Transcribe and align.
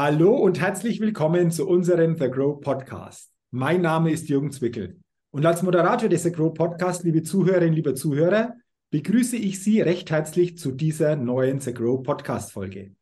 Hallo 0.00 0.36
und 0.36 0.60
herzlich 0.60 1.00
willkommen 1.00 1.50
zu 1.50 1.66
unserem 1.66 2.16
The 2.16 2.30
Grow 2.30 2.60
Podcast. 2.60 3.32
Mein 3.50 3.82
Name 3.82 4.12
ist 4.12 4.28
Jürgen 4.28 4.52
Zwickel 4.52 5.00
und 5.32 5.44
als 5.44 5.64
Moderator 5.64 6.08
des 6.08 6.22
The 6.22 6.30
Grow 6.30 6.54
Podcast, 6.54 7.02
liebe 7.02 7.24
Zuhörerinnen, 7.24 7.74
liebe 7.74 7.94
Zuhörer, 7.94 8.54
begrüße 8.90 9.36
ich 9.36 9.60
Sie 9.60 9.80
recht 9.80 10.12
herzlich 10.12 10.56
zu 10.56 10.70
dieser 10.70 11.16
neuen 11.16 11.58
The 11.58 11.74
Grow 11.74 12.00
Podcast 12.00 12.52
Folge. 12.52 12.92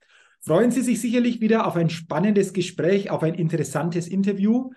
Freuen 0.40 0.70
Sie 0.70 0.80
sich 0.80 0.98
sicherlich 0.98 1.42
wieder 1.42 1.66
auf 1.66 1.76
ein 1.76 1.90
spannendes 1.90 2.54
Gespräch, 2.54 3.10
auf 3.10 3.22
ein 3.22 3.34
interessantes 3.34 4.08
Interview, 4.08 4.70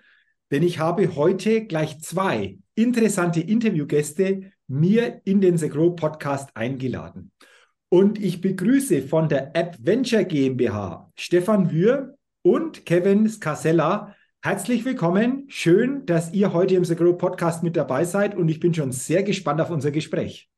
denn 0.50 0.62
ich 0.62 0.78
habe 0.78 1.16
heute 1.16 1.64
gleich 1.64 2.02
zwei 2.02 2.58
interessante 2.74 3.40
Interviewgäste 3.40 4.52
mir 4.68 5.22
in 5.24 5.40
den 5.40 5.56
The 5.56 5.70
Grow 5.70 5.96
Podcast 5.96 6.50
eingeladen. 6.52 7.32
Und 7.92 8.22
ich 8.22 8.40
begrüße 8.40 9.02
von 9.02 9.28
der 9.28 9.56
App 9.56 9.76
Venture 9.80 10.22
GmbH 10.22 11.10
Stefan 11.16 11.72
Wür 11.72 12.14
und 12.42 12.86
Kevin 12.86 13.28
Scarsella. 13.28 14.14
Herzlich 14.40 14.84
willkommen. 14.84 15.46
Schön, 15.48 16.06
dass 16.06 16.32
ihr 16.32 16.52
heute 16.52 16.76
im 16.76 16.84
The 16.84 16.94
Grow 16.94 17.18
Podcast 17.18 17.64
mit 17.64 17.74
dabei 17.74 18.04
seid 18.04 18.36
und 18.36 18.48
ich 18.48 18.60
bin 18.60 18.72
schon 18.72 18.92
sehr 18.92 19.24
gespannt 19.24 19.60
auf 19.60 19.70
unser 19.70 19.90
Gespräch. 19.90 20.48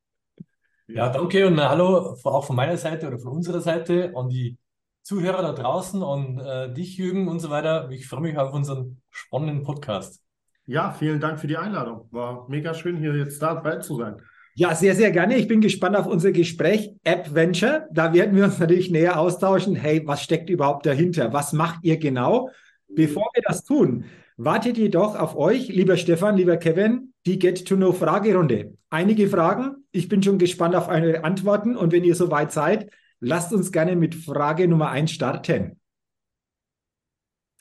Ja, 0.88 1.08
danke 1.08 1.46
und 1.46 1.58
hallo 1.58 2.18
auch 2.22 2.44
von 2.44 2.54
meiner 2.54 2.76
Seite 2.76 3.06
oder 3.08 3.18
von 3.18 3.32
unserer 3.32 3.62
Seite 3.62 4.12
an 4.14 4.28
die 4.28 4.58
Zuhörer 5.00 5.40
da 5.40 5.52
draußen 5.52 6.02
und 6.02 6.38
äh, 6.38 6.70
dich, 6.74 6.98
Jürgen 6.98 7.28
und 7.28 7.40
so 7.40 7.48
weiter. 7.48 7.88
Ich 7.90 8.06
freue 8.06 8.20
mich 8.20 8.36
auf 8.36 8.52
unseren 8.52 9.00
spannenden 9.08 9.62
Podcast. 9.62 10.20
Ja, 10.66 10.92
vielen 10.92 11.18
Dank 11.18 11.40
für 11.40 11.46
die 11.46 11.56
Einladung. 11.56 12.08
War 12.10 12.46
mega 12.50 12.74
schön, 12.74 12.98
hier 12.98 13.16
jetzt 13.16 13.40
dabei 13.40 13.78
zu 13.78 13.96
sein. 13.96 14.20
Ja, 14.54 14.74
sehr, 14.74 14.94
sehr 14.94 15.10
gerne. 15.10 15.36
Ich 15.38 15.48
bin 15.48 15.62
gespannt 15.62 15.96
auf 15.96 16.06
unser 16.06 16.30
Gespräch 16.30 16.92
App 17.04 17.34
Venture. 17.34 17.88
Da 17.90 18.12
werden 18.12 18.36
wir 18.36 18.44
uns 18.44 18.58
natürlich 18.58 18.90
näher 18.90 19.18
austauschen. 19.18 19.74
Hey, 19.74 20.02
was 20.04 20.22
steckt 20.22 20.50
überhaupt 20.50 20.84
dahinter? 20.84 21.32
Was 21.32 21.54
macht 21.54 21.84
ihr 21.84 21.96
genau? 21.96 22.50
Bevor 22.88 23.30
wir 23.32 23.42
das 23.46 23.64
tun, 23.64 24.04
wartet 24.36 24.76
jedoch 24.76 25.18
auf 25.18 25.36
euch, 25.36 25.68
lieber 25.68 25.96
Stefan, 25.96 26.36
lieber 26.36 26.58
Kevin, 26.58 27.14
die 27.24 27.38
Get-to-Know-Fragerunde. 27.38 28.76
Einige 28.90 29.26
Fragen. 29.28 29.86
Ich 29.90 30.08
bin 30.08 30.22
schon 30.22 30.36
gespannt 30.36 30.74
auf 30.74 30.88
eure 30.88 31.24
Antworten. 31.24 31.74
Und 31.74 31.92
wenn 31.92 32.04
ihr 32.04 32.14
soweit 32.14 32.52
seid, 32.52 32.90
lasst 33.20 33.54
uns 33.54 33.72
gerne 33.72 33.96
mit 33.96 34.14
Frage 34.14 34.68
Nummer 34.68 34.90
eins 34.90 35.12
starten. 35.12 35.80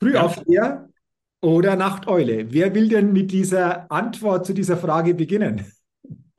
Frühaufsteher 0.01 0.89
oder 1.39 1.77
Nachteule? 1.77 2.51
Wer 2.51 2.75
will 2.75 2.89
denn 2.89 3.13
mit 3.13 3.31
dieser 3.31 3.89
Antwort 3.89 4.45
zu 4.45 4.53
dieser 4.53 4.75
Frage 4.75 5.13
beginnen? 5.13 5.71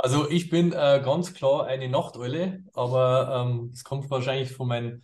Also 0.03 0.29
ich 0.29 0.51
bin 0.51 0.73
äh, 0.73 1.01
ganz 1.05 1.33
klar 1.33 1.65
eine 1.67 1.89
Nachteule, 1.89 2.65
aber 2.75 3.47
ähm, 3.47 3.71
es 3.73 3.85
kommt 3.85 4.11
wahrscheinlich 4.11 4.51
von 4.51 4.67
meinem 4.67 5.03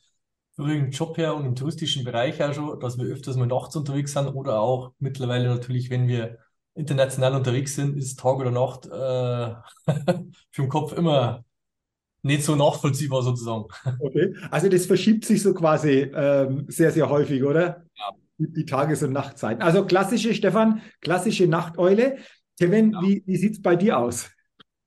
früheren 0.56 0.90
Job 0.90 1.16
her 1.18 1.36
und 1.36 1.44
im 1.46 1.54
touristischen 1.54 2.02
Bereich 2.02 2.42
auch 2.42 2.52
schon, 2.52 2.80
dass 2.80 2.98
wir 2.98 3.04
öfters 3.04 3.36
mal 3.36 3.46
nachts 3.46 3.76
unterwegs 3.76 4.12
sind 4.12 4.26
oder 4.26 4.58
auch 4.58 4.90
mittlerweile 4.98 5.46
natürlich, 5.46 5.88
wenn 5.90 6.08
wir 6.08 6.38
international 6.74 7.36
unterwegs 7.36 7.76
sind, 7.76 7.96
ist 7.96 8.18
Tag 8.18 8.38
oder 8.38 8.50
Nacht 8.50 8.86
äh, 8.86 9.54
für 10.50 10.62
den 10.62 10.68
Kopf 10.68 10.92
immer 10.92 11.44
nicht 12.22 12.42
so 12.42 12.56
nachvollziehbar 12.56 13.22
sozusagen. 13.22 13.66
Okay, 14.00 14.34
also 14.50 14.68
das 14.68 14.86
verschiebt 14.86 15.24
sich 15.24 15.44
so 15.44 15.54
quasi 15.54 16.10
ähm, 16.12 16.64
sehr, 16.66 16.90
sehr 16.90 17.08
häufig, 17.08 17.44
oder? 17.44 17.84
Ja. 17.96 18.10
Die 18.38 18.64
Tages- 18.64 19.04
und 19.04 19.12
Nachtzeiten. 19.12 19.62
Also 19.62 19.84
klassische, 19.84 20.34
Stefan, 20.34 20.82
klassische 21.00 21.46
Nachteule. 21.46 22.18
Kevin, 22.58 22.94
ja. 22.94 23.02
wie, 23.02 23.22
wie 23.26 23.36
sieht 23.36 23.52
es 23.52 23.62
bei 23.62 23.76
dir 23.76 23.96
aus? 23.96 24.28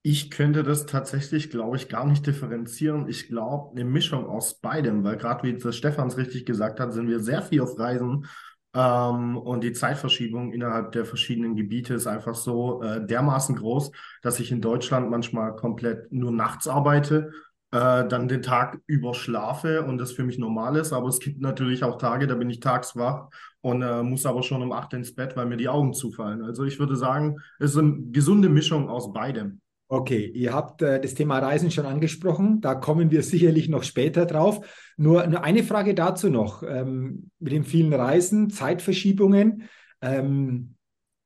Ich 0.03 0.31
könnte 0.31 0.63
das 0.63 0.88
tatsächlich, 0.88 1.52
glaube 1.52 1.77
ich, 1.77 1.88
gar 1.88 2.05
nicht 2.07 2.25
differenzieren. 2.25 3.07
Ich 3.07 3.27
glaube, 3.27 3.71
eine 3.71 3.85
Mischung 3.85 4.25
aus 4.25 4.59
beidem, 4.59 5.03
weil 5.03 5.17
gerade 5.17 5.43
wie 5.43 5.55
das 5.58 5.75
Stefans 5.77 6.17
richtig 6.17 6.45
gesagt 6.45 6.80
hat, 6.80 6.91
sind 6.93 7.08
wir 7.08 7.19
sehr 7.19 7.43
viel 7.43 7.61
auf 7.61 7.77
Reisen 7.77 8.25
ähm, 8.73 9.38
und 9.38 9.63
die 9.63 9.73
Zeitverschiebung 9.73 10.53
innerhalb 10.53 10.91
der 10.93 11.05
verschiedenen 11.05 11.55
Gebiete 11.55 11.93
ist 11.93 12.08
einfach 12.08 12.33
so 12.33 12.81
äh, 12.81 13.05
dermaßen 13.05 13.55
groß, 13.58 13.91
dass 14.23 14.39
ich 14.39 14.52
in 14.52 14.59
Deutschland 14.61 15.11
manchmal 15.11 15.55
komplett 15.55 16.11
nur 16.11 16.31
nachts 16.31 16.67
arbeite, 16.67 17.31
äh, 17.71 18.08
dann 18.08 18.27
den 18.27 18.42
Tag 18.42 18.80
über 18.87 19.14
schlafe 19.14 19.83
und 19.83 19.99
das 19.99 20.14
für 20.14 20.23
mich 20.23 20.39
normal 20.39 20.77
ist. 20.77 20.93
Aber 20.93 21.09
es 21.09 21.20
gibt 21.20 21.42
natürlich 21.42 21.83
auch 21.83 21.97
Tage, 21.99 22.26
da 22.26 22.33
bin 22.36 22.49
ich 22.49 22.59
tags 22.59 22.95
wach 22.95 23.30
und 23.61 23.83
äh, 23.83 24.02
muss 24.02 24.26
aber 24.26 24.42
schon 24.42 24.64
um 24.64 24.71
acht 24.71 24.93
ins 24.93 25.14
Bett, 25.14 25.37
weil 25.37 25.45
mir 25.45 25.58
die 25.58 25.70
Augen 25.70 25.93
zufallen. 25.93 26.43
Also 26.43 26.64
ich 26.64 26.80
würde 26.80 26.95
sagen, 26.95 27.37
es 27.59 27.71
ist 27.73 27.77
eine 27.77 28.02
gesunde 28.11 28.49
Mischung 28.49 28.89
aus 28.89 29.14
beidem. 29.14 29.61
Okay, 29.93 30.25
ihr 30.25 30.53
habt 30.53 30.81
äh, 30.81 31.02
das 31.02 31.15
Thema 31.15 31.39
Reisen 31.39 31.69
schon 31.69 31.85
angesprochen. 31.85 32.61
Da 32.61 32.75
kommen 32.75 33.11
wir 33.11 33.23
sicherlich 33.23 33.67
noch 33.67 33.83
später 33.83 34.25
drauf. 34.25 34.65
Nur, 34.95 35.27
nur 35.27 35.43
eine 35.43 35.63
Frage 35.63 35.93
dazu 35.93 36.29
noch. 36.29 36.63
Ähm, 36.63 37.29
mit 37.39 37.52
den 37.52 37.65
vielen 37.65 37.91
Reisen, 37.91 38.49
Zeitverschiebungen. 38.49 39.63
Ähm, 40.02 40.75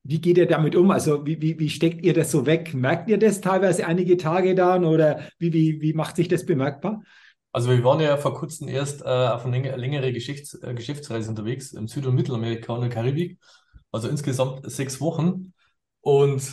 wie 0.02 0.20
geht 0.20 0.40
ihr 0.40 0.48
damit 0.48 0.76
um? 0.76 0.90
Also, 0.90 1.28
wie, 1.28 1.40
wie, 1.44 1.60
wie 1.60 1.70
steckt 1.70 2.04
ihr 2.04 2.16
das 2.16 2.32
so 2.32 2.48
weg? 2.48 2.74
Merkt 2.74 3.08
ihr 3.08 3.20
das 3.20 3.40
teilweise 3.40 3.86
einige 3.86 4.18
Tage 4.18 4.56
dann 4.56 4.84
oder 4.84 5.20
wie, 5.38 5.54
wie, 5.54 5.80
wie 5.82 5.94
macht 5.94 6.16
sich 6.16 6.28
das 6.28 6.44
bemerkbar? 6.44 7.04
Also, 7.52 7.70
wir 7.70 7.84
waren 7.84 8.00
ja 8.00 8.18
vor 8.18 8.34
kurzem 8.34 8.68
erst 8.68 9.04
äh, 9.04 9.06
auf 9.06 9.46
eine 9.46 9.76
längere 9.76 10.12
Geschäfts 10.12 10.56
äh, 10.56 10.74
Geschäftsreise 10.74 11.30
unterwegs 11.30 11.72
im 11.74 11.88
Süd- 11.88 12.08
und 12.08 12.16
Mittelamerika 12.16 12.74
und 12.74 12.82
der 12.82 12.90
Karibik. 12.90 13.38
Also 13.92 14.10
insgesamt 14.10 14.68
sechs 14.72 15.00
Wochen. 15.00 15.54
Und 16.02 16.52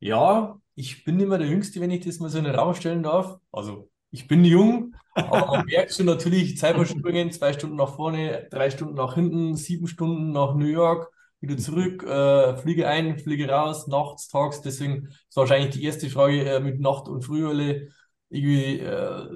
ja, 0.00 0.58
ich 0.74 1.04
bin 1.04 1.16
mehr 1.16 1.38
der 1.38 1.48
Jüngste, 1.48 1.80
wenn 1.80 1.90
ich 1.90 2.04
das 2.04 2.18
mal 2.18 2.28
so 2.28 2.38
in 2.38 2.44
den 2.44 2.54
Raum 2.54 2.74
stellen 2.74 3.02
darf. 3.02 3.38
Also 3.52 3.90
ich 4.10 4.26
bin 4.28 4.44
jung, 4.44 4.94
aber 5.14 5.46
man 5.46 5.66
merkt 5.66 5.92
schon 5.94 6.06
natürlich 6.06 6.56
Zeitverschiebungen, 6.58 7.32
zwei 7.32 7.52
Stunden 7.52 7.76
nach 7.76 7.94
vorne, 7.96 8.48
drei 8.50 8.70
Stunden 8.70 8.94
nach 8.94 9.14
hinten, 9.14 9.56
sieben 9.56 9.86
Stunden 9.86 10.32
nach 10.32 10.54
New 10.54 10.66
York, 10.66 11.10
wieder 11.40 11.56
zurück, 11.56 12.02
äh, 12.04 12.56
fliege 12.56 12.88
ein, 12.88 13.18
fliege 13.18 13.48
raus, 13.48 13.86
nachts, 13.86 14.28
tags. 14.28 14.60
Deswegen 14.62 15.08
ist 15.08 15.36
wahrscheinlich 15.36 15.74
die 15.74 15.84
erste 15.84 16.08
Frage 16.10 16.44
äh, 16.48 16.60
mit 16.60 16.80
Nacht- 16.80 17.08
und 17.08 17.22
Frühhölle 17.22 17.88
irgendwie 18.30 18.80
äh, 18.80 19.28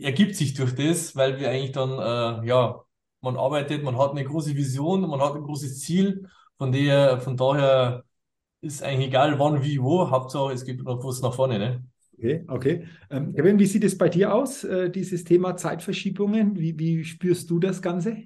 ergibt 0.00 0.36
sich 0.36 0.54
durch 0.54 0.74
das, 0.74 1.16
weil 1.16 1.38
wir 1.38 1.50
eigentlich 1.50 1.72
dann, 1.72 1.90
äh, 2.44 2.46
ja, 2.46 2.80
man 3.20 3.36
arbeitet, 3.36 3.82
man 3.82 3.98
hat 3.98 4.12
eine 4.12 4.24
große 4.24 4.54
Vision, 4.54 5.02
man 5.02 5.20
hat 5.20 5.34
ein 5.34 5.42
großes 5.42 5.80
Ziel, 5.80 6.28
von 6.56 6.72
der, 6.72 7.20
von 7.20 7.36
daher 7.36 8.04
ist 8.60 8.82
eigentlich 8.82 9.08
egal, 9.08 9.38
wann, 9.38 9.62
wie, 9.62 9.80
wo. 9.80 10.10
Hauptsache, 10.10 10.52
es 10.52 10.64
gibt 10.64 10.82
noch 10.84 11.04
was 11.04 11.22
nach 11.22 11.34
vorne. 11.34 11.58
Ne? 11.58 11.84
Okay, 12.16 12.44
okay. 12.48 12.86
Ähm, 13.10 13.32
Kevin, 13.34 13.58
wie 13.58 13.66
sieht 13.66 13.84
es 13.84 13.96
bei 13.96 14.08
dir 14.08 14.34
aus, 14.34 14.64
äh, 14.64 14.90
dieses 14.90 15.24
Thema 15.24 15.56
Zeitverschiebungen? 15.56 16.58
Wie, 16.58 16.78
wie 16.78 17.04
spürst 17.04 17.48
du 17.48 17.58
das 17.58 17.80
Ganze? 17.80 18.24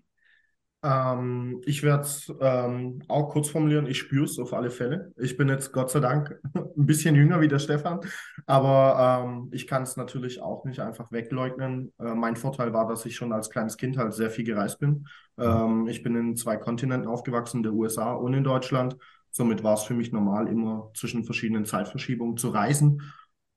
Ähm, 0.85 1.63
ich 1.65 1.83
werde 1.83 2.03
es 2.03 2.31
ähm, 2.41 3.01
auch 3.09 3.31
kurz 3.31 3.49
formulieren. 3.49 3.87
Ich 3.87 3.99
spüre 3.99 4.25
es 4.25 4.39
auf 4.39 4.53
alle 4.53 4.71
Fälle. 4.71 5.13
Ich 5.17 5.37
bin 5.39 5.49
jetzt 5.49 5.73
Gott 5.73 5.91
sei 5.91 6.01
Dank 6.01 6.39
ein 6.55 6.87
bisschen 6.87 7.15
jünger 7.15 7.41
wie 7.41 7.49
der 7.49 7.59
Stefan, 7.59 8.01
aber 8.47 9.25
ähm, 9.25 9.49
ich 9.53 9.67
kann 9.67 9.83
es 9.83 9.97
natürlich 9.97 10.43
auch 10.43 10.65
nicht 10.67 10.81
einfach 10.81 11.11
wegleugnen. 11.11 11.93
Äh, 11.99 12.15
mein 12.15 12.37
Vorteil 12.37 12.75
war, 12.75 12.87
dass 12.87 13.07
ich 13.07 13.17
schon 13.17 13.33
als 13.33 13.49
kleines 13.49 13.79
Kind 13.79 13.97
halt 13.97 14.13
sehr 14.13 14.29
viel 14.29 14.45
gereist 14.45 14.79
bin. 14.79 15.07
Ähm, 15.39 15.87
ich 15.87 16.03
bin 16.03 16.17
in 16.17 16.37
zwei 16.37 16.59
Kontinenten 16.59 17.09
aufgewachsen, 17.09 17.63
der 17.63 17.73
USA 17.73 18.13
und 18.13 18.35
in 18.35 18.45
Deutschland. 18.45 18.97
Somit 19.37 19.65
war 19.65 19.75
es 19.75 19.83
für 19.83 19.95
mich 19.95 20.13
normal, 20.13 20.47
immer 20.47 20.93
zwischen 20.95 21.25
verschiedenen 21.25 21.65
Zeitverschiebungen 21.65 22.37
zu 22.37 22.51
reisen. 22.51 23.03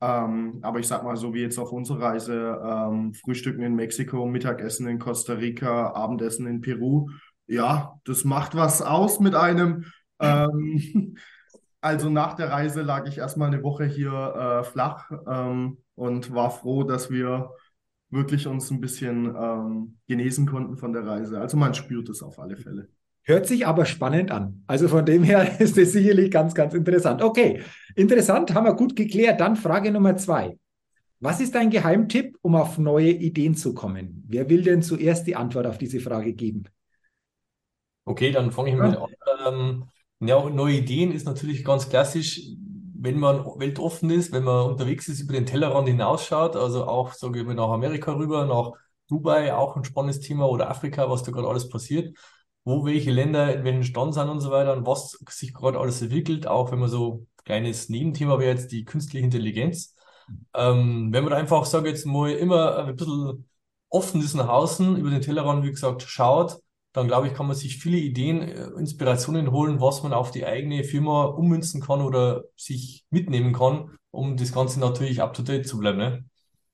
Ähm, 0.02 0.58
aber 0.64 0.80
ich 0.80 0.88
sag 0.88 1.04
mal, 1.04 1.18
so 1.18 1.36
wie 1.36 1.42
jetzt 1.42 1.60
auf 1.60 1.72
unserer 1.72 2.02
Reise, 2.02 2.60
ähm, 2.64 3.14
Frühstücken 3.14 3.62
in 3.62 3.76
Mexiko, 3.76 4.26
Mittagessen 4.26 4.88
in 4.88 4.98
Costa 4.98 5.34
Rica, 5.34 5.92
Abendessen 5.94 6.48
in 6.48 6.62
Peru, 6.62 7.10
ja, 7.46 8.00
das 8.06 8.24
macht 8.24 8.56
was 8.56 8.82
aus 8.82 9.20
mit 9.20 9.36
einem. 9.36 9.86
Ähm, 10.20 11.16
also 11.82 12.10
nach 12.10 12.34
der 12.34 12.50
Reise 12.50 12.82
lag 12.82 13.08
ich 13.08 13.20
erstmal 13.20 13.50
eine 13.50 13.62
Woche 13.62 13.86
hier 13.86 14.12
äh, 14.12 14.64
flach 14.64 15.12
ähm, 15.28 15.78
und 15.94 16.34
war 16.34 16.50
froh, 16.50 16.86
dass 16.86 17.12
wir 17.12 17.52
wirklich 18.10 18.48
uns 18.48 18.72
ein 18.72 18.82
bisschen 18.82 19.36
ähm, 19.36 20.00
genesen 20.08 20.48
konnten 20.48 20.78
von 20.78 20.92
der 20.92 21.06
Reise. 21.06 21.40
Also 21.40 21.56
man 21.56 21.76
spürt 21.76 22.10
es 22.10 22.24
auf 22.24 22.40
alle 22.40 22.58
Fälle. 22.58 22.90
Hört 23.28 23.46
sich 23.46 23.68
aber 23.68 23.84
spannend 23.84 24.32
an. 24.32 24.64
Also 24.68 24.88
von 24.88 25.06
dem 25.06 25.22
her 25.22 25.52
ist 25.60 25.78
es 25.78 25.92
sicherlich 25.92 26.32
ganz, 26.32 26.56
ganz 26.56 26.74
interessant. 26.74 27.22
Okay, 27.22 27.62
interessant, 27.94 28.54
haben 28.54 28.66
wir 28.66 28.74
gut 28.74 28.96
geklärt. 28.96 29.42
Dann 29.42 29.58
Frage 29.58 29.92
Nummer 29.92 30.16
zwei. 30.16 30.58
Was 31.20 31.42
ist 31.42 31.54
dein 31.54 31.70
Geheimtipp, 31.70 32.38
um 32.42 32.56
auf 32.56 32.78
neue 32.78 33.12
Ideen 33.12 33.54
zu 33.54 33.74
kommen? 33.74 34.24
Wer 34.30 34.50
will 34.50 34.62
denn 34.62 34.82
zuerst 34.82 35.28
die 35.28 35.36
Antwort 35.36 35.68
auf 35.68 35.78
diese 35.78 36.00
Frage 36.00 36.32
geben? 36.34 36.64
Okay, 38.06 38.32
dann 38.32 38.52
fange 38.52 38.70
ich 38.70 38.78
ja. 38.78 38.88
mit 38.88 38.98
an. 38.98 39.10
Ähm, 39.46 39.84
ja, 40.22 40.50
neue 40.50 40.76
Ideen 40.76 41.12
ist 41.12 41.26
natürlich 41.26 41.66
ganz 41.66 41.90
klassisch, 41.90 42.42
wenn 42.98 43.20
man 43.20 43.44
weltoffen 43.58 44.10
ist, 44.10 44.32
wenn 44.32 44.46
man 44.46 44.68
unterwegs 44.68 45.10
ist, 45.10 45.20
über 45.20 45.34
den 45.34 45.46
Tellerrand 45.46 45.90
hinausschaut, 45.90 46.56
also 46.56 46.86
auch, 46.86 47.12
sage 47.12 47.42
ich 47.42 47.46
mal, 47.46 47.56
nach 47.56 47.70
Amerika 47.70 48.14
rüber, 48.14 48.46
nach 48.46 48.72
Dubai, 49.10 49.54
auch 49.54 49.76
ein 49.76 49.84
spannendes 49.84 50.22
Thema, 50.22 50.48
oder 50.48 50.70
Afrika, 50.70 51.10
was 51.10 51.24
da 51.24 51.32
gerade 51.32 51.50
alles 51.50 51.68
passiert 51.68 52.18
wo 52.68 52.86
welche 52.86 53.12
Länder 53.12 53.56
in 53.56 53.64
welchem 53.64 53.84
Stand 53.84 54.14
sind 54.14 54.28
und 54.28 54.42
so 54.42 54.52
weiter 54.52 54.74
und 54.76 54.86
was 54.86 55.18
sich 55.30 55.54
gerade 55.54 55.80
alles 55.80 56.02
entwickelt, 56.02 56.48
auch 56.48 56.70
wenn 56.70 56.80
man 56.80 56.90
so 56.90 57.26
ein 57.38 57.44
kleines 57.46 57.88
Nebenthema 57.88 58.40
wäre 58.40 58.52
jetzt 58.52 58.74
die 58.74 58.84
künstliche 58.84 59.24
Intelligenz. 59.24 59.96
Ähm, 60.54 61.08
wenn 61.14 61.24
man 61.24 61.32
einfach, 61.32 61.64
sage 61.64 61.88
jetzt 61.88 62.06
mal, 62.06 62.30
immer 62.32 62.76
ein 62.80 62.96
bisschen 62.98 63.48
offen 63.88 64.22
ist 64.22 64.34
nach 64.34 64.50
außen, 64.50 64.98
über 64.98 65.10
den 65.10 65.22
Tellerrand, 65.22 65.64
wie 65.64 65.72
gesagt, 65.72 66.02
schaut, 66.02 66.58
dann 66.92 67.08
glaube 67.08 67.28
ich, 67.28 67.34
kann 67.34 67.48
man 67.48 67.56
sich 67.56 67.78
viele 67.78 68.00
Ideen, 68.00 68.42
äh, 68.42 68.66
Inspirationen 68.78 69.52
holen, 69.52 69.80
was 69.80 70.04
man 70.04 70.12
auf 70.12 70.32
die 70.32 70.46
eigene 70.46 70.84
Firma 70.84 71.24
ummünzen 71.24 71.80
kann 71.80 72.02
oder 72.02 72.44
sich 72.58 73.06
mitnehmen 73.12 73.54
kann, 73.54 73.98
um 74.12 74.36
das 74.36 74.52
Ganze 74.52 74.82
natürlich 74.82 75.22
up 75.22 75.34
to 75.34 75.42
date 75.42 75.70
zu 75.70 75.78
bleiben. 75.78 76.00
Ne? 76.00 76.26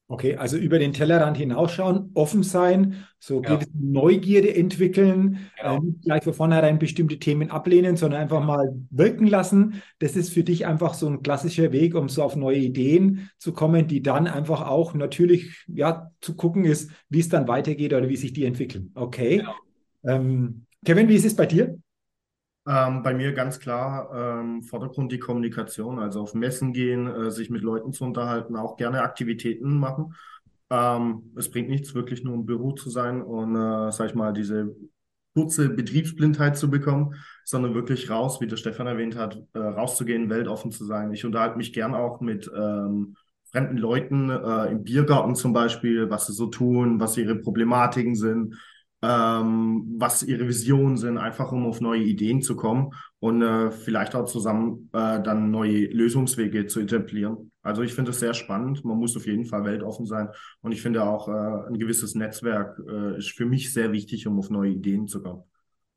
Okay, 0.08 0.36
also 0.36 0.58
über 0.58 0.80
den 0.80 0.92
Tellerrand 0.92 1.38
hinausschauen, 1.38 2.12
offen 2.14 2.44
sein, 2.44 3.06
so 3.20 3.42
ja. 3.42 3.58
Neugierde 3.74 4.54
entwickeln, 4.54 5.40
genau. 5.58 5.78
äh, 5.78 5.80
nicht 5.80 6.02
gleich 6.04 6.24
von 6.24 6.34
vornherein 6.34 6.78
bestimmte 6.78 7.20
Themen 7.20 7.50
ablehnen, 7.50 7.96
sondern 7.96 8.22
einfach 8.22 8.44
mal 8.44 8.76
wirken 8.90 9.28
lassen. 9.28 9.82
Das 10.00 10.18
ist 10.18 10.34
für 10.34 10.44
dich 10.44 10.66
einfach 10.66 10.94
so 10.94 11.08
ein 11.08 11.24
klassischer 11.24 11.72
Weg, 11.72 11.96
um 11.96 12.10
so 12.10 12.22
auf 12.22 12.36
neue 12.36 12.60
Ideen 12.60 13.30
zu 13.38 13.54
kommen, 13.54 13.88
die 13.88 14.02
dann 14.02 14.28
einfach 14.28 14.68
auch 14.68 14.94
natürlich 14.94 15.66
ja 15.68 16.12
zu 16.20 16.36
gucken 16.36 16.66
ist, 16.66 16.92
wie 17.08 17.22
es 17.22 17.30
dann 17.30 17.48
weitergeht 17.48 17.94
oder 17.94 18.10
wie 18.10 18.18
sich 18.18 18.34
die 18.34 18.44
entwickeln. 18.44 18.92
Okay. 18.96 19.38
Genau. 19.38 19.56
Ähm, 20.04 20.66
Kevin, 20.84 21.08
wie 21.08 21.16
ist 21.16 21.26
es 21.26 21.36
bei 21.36 21.46
dir? 21.46 21.78
Ähm, 22.66 23.04
bei 23.04 23.14
mir 23.14 23.34
ganz 23.34 23.60
klar 23.60 24.10
ähm, 24.14 24.64
Vordergrund 24.64 25.12
die 25.12 25.20
Kommunikation, 25.20 26.00
also 26.00 26.22
auf 26.22 26.34
Messen 26.34 26.72
gehen, 26.72 27.08
äh, 27.08 27.30
sich 27.30 27.50
mit 27.50 27.62
Leuten 27.62 27.92
zu 27.92 28.06
unterhalten, 28.06 28.56
auch 28.56 28.78
gerne 28.78 29.02
Aktivitäten 29.02 29.78
machen. 29.78 30.16
Ähm, 30.70 31.34
es 31.36 31.52
bringt 31.52 31.70
nichts, 31.70 31.94
wirklich 31.94 32.24
nur 32.24 32.36
im 32.36 32.46
Büro 32.46 32.72
zu 32.72 32.90
sein 32.90 33.22
und, 33.22 33.56
äh, 33.56 33.92
sag 33.92 34.08
ich 34.08 34.16
mal, 34.16 34.32
diese 34.32 34.74
kurze 35.34 35.68
Betriebsblindheit 35.70 36.58
zu 36.58 36.70
bekommen, 36.70 37.16
sondern 37.44 37.74
wirklich 37.74 38.10
raus, 38.10 38.40
wie 38.40 38.48
der 38.48 38.56
Stefan 38.56 38.88
erwähnt 38.88 39.18
hat, 39.18 39.42
äh, 39.54 39.60
rauszugehen, 39.60 40.30
weltoffen 40.30 40.72
zu 40.72 40.86
sein. 40.86 41.12
Ich 41.12 41.26
unterhalte 41.26 41.58
mich 41.58 41.74
gern 41.74 41.94
auch 41.94 42.22
mit 42.22 42.50
ähm, 42.56 43.16
fremden 43.52 43.78
Leuten 43.78 44.30
äh, 44.30 44.72
im 44.72 44.84
Biergarten 44.84 45.36
zum 45.36 45.52
Beispiel, 45.52 46.10
was 46.10 46.28
sie 46.28 46.34
so 46.34 46.48
tun, 46.48 47.00
was 47.00 47.18
ihre 47.18 47.36
Problematiken 47.36 48.16
sind 48.16 48.56
ähm, 49.04 49.96
was 49.98 50.24
ihre 50.24 50.48
Visionen 50.48 50.96
sind, 50.96 51.18
einfach 51.18 51.52
um 51.52 51.66
auf 51.66 51.82
neue 51.82 52.02
Ideen 52.02 52.42
zu 52.42 52.56
kommen 52.56 52.92
und 53.20 53.42
äh, 53.42 53.70
vielleicht 53.70 54.16
auch 54.16 54.26
zusammen 54.26 54.90
äh, 54.94 55.22
dann 55.22 55.52
neue 55.52 55.88
Lösungswege 55.88 56.68
zu 56.68 56.80
etablieren. 56.80 57.52
Also 57.62 57.82
ich 57.82 57.94
finde 57.94 58.12
es 58.12 58.20
sehr 58.22 58.34
spannend. 58.34 58.86
Man 58.86 58.98
muss 58.98 59.18
auf 59.18 59.28
jeden 59.28 59.46
Fall 59.46 59.66
weltoffen 59.66 60.06
sein 60.06 60.30
und 60.62 60.72
ich 60.72 60.82
finde 60.82 61.04
auch 61.04 61.28
äh, 61.28 61.68
ein 61.68 61.78
gewisses 61.78 62.16
Netzwerk 62.16 62.80
äh, 62.88 63.18
ist 63.18 63.32
für 63.32 63.46
mich 63.46 63.74
sehr 63.74 63.92
wichtig, 63.92 64.26
um 64.26 64.40
auf 64.40 64.50
neue 64.50 64.72
Ideen 64.72 65.08
zu 65.08 65.22
kommen. 65.22 65.44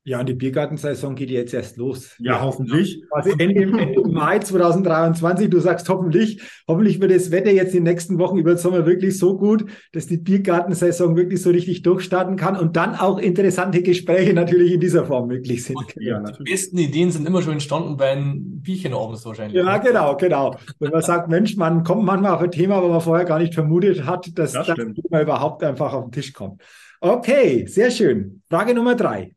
Ja, 0.09 0.21
und 0.21 0.29
die 0.29 0.35
Biergartensaison 0.35 1.17
geht 1.17 1.31
jetzt 1.31 1.53
erst 1.53 1.79
los. 1.79 2.15
Ja, 2.21 2.41
hoffentlich. 2.41 3.03
Also 3.11 3.31
Ende, 3.31 3.63
Ende 3.63 4.09
Mai 4.09 4.39
2023, 4.39 5.51
du 5.51 5.59
sagst 5.59 5.89
hoffentlich, 5.89 6.41
hoffentlich 6.69 7.01
wird 7.01 7.11
das 7.11 7.33
Wetter 7.33 7.51
jetzt 7.51 7.75
in 7.75 7.85
den 7.85 7.93
nächsten 7.93 8.17
Wochen 8.21 8.39
über 8.39 8.55
den 8.55 8.59
Sommer 8.59 8.87
wirklich 8.87 9.19
so 9.19 9.37
gut, 9.37 9.69
dass 9.93 10.07
die 10.07 10.19
Biergartensaison 10.19 11.17
wirklich 11.17 11.43
so 11.43 11.51
richtig 11.51 11.83
durchstarten 11.83 12.37
kann 12.37 12.57
und 12.57 12.77
dann 12.77 12.95
auch 12.95 13.19
interessante 13.19 13.83
Gespräche 13.83 14.33
natürlich 14.33 14.75
in 14.75 14.79
dieser 14.79 15.05
Form 15.07 15.27
möglich 15.27 15.65
sind. 15.65 15.77
Ja, 15.99 16.21
die 16.21 16.45
besten 16.45 16.79
Ideen 16.79 17.11
sind 17.11 17.27
immer 17.27 17.43
schon 17.43 17.55
entstanden 17.55 17.97
bei 17.97 18.11
einem 18.11 18.61
Bierchen 18.61 18.95
abends 18.95 19.27
wahrscheinlich. 19.27 19.61
Ja, 19.61 19.79
genau, 19.79 20.17
genau. 20.17 20.55
Wenn 20.79 20.93
man 20.93 21.03
sagt, 21.03 21.29
Mensch, 21.29 21.57
man 21.57 21.83
kommt 21.83 22.05
manchmal 22.05 22.35
auf 22.35 22.43
ein 22.43 22.53
Thema, 22.53 22.81
wo 22.81 22.87
man 22.87 23.01
vorher 23.01 23.25
gar 23.25 23.41
nicht 23.41 23.55
vermutet 23.55 24.07
hat, 24.07 24.39
dass 24.39 24.53
das, 24.53 24.69
das 24.69 24.77
Thema 24.77 25.23
überhaupt 25.23 25.65
einfach 25.65 25.93
auf 25.93 26.05
den 26.05 26.13
Tisch 26.13 26.33
kommt. 26.33 26.63
Okay, 27.01 27.67
sehr 27.67 27.91
schön. 27.91 28.43
Frage 28.49 28.73
Nummer 28.73 28.95
drei. 28.95 29.33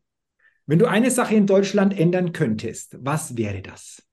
Wenn 0.70 0.78
du 0.78 0.86
eine 0.86 1.10
Sache 1.10 1.34
in 1.34 1.48
Deutschland 1.48 1.98
ändern 1.98 2.30
könntest, 2.30 2.96
was 3.04 3.36
wäre 3.36 3.60
das? 3.60 4.06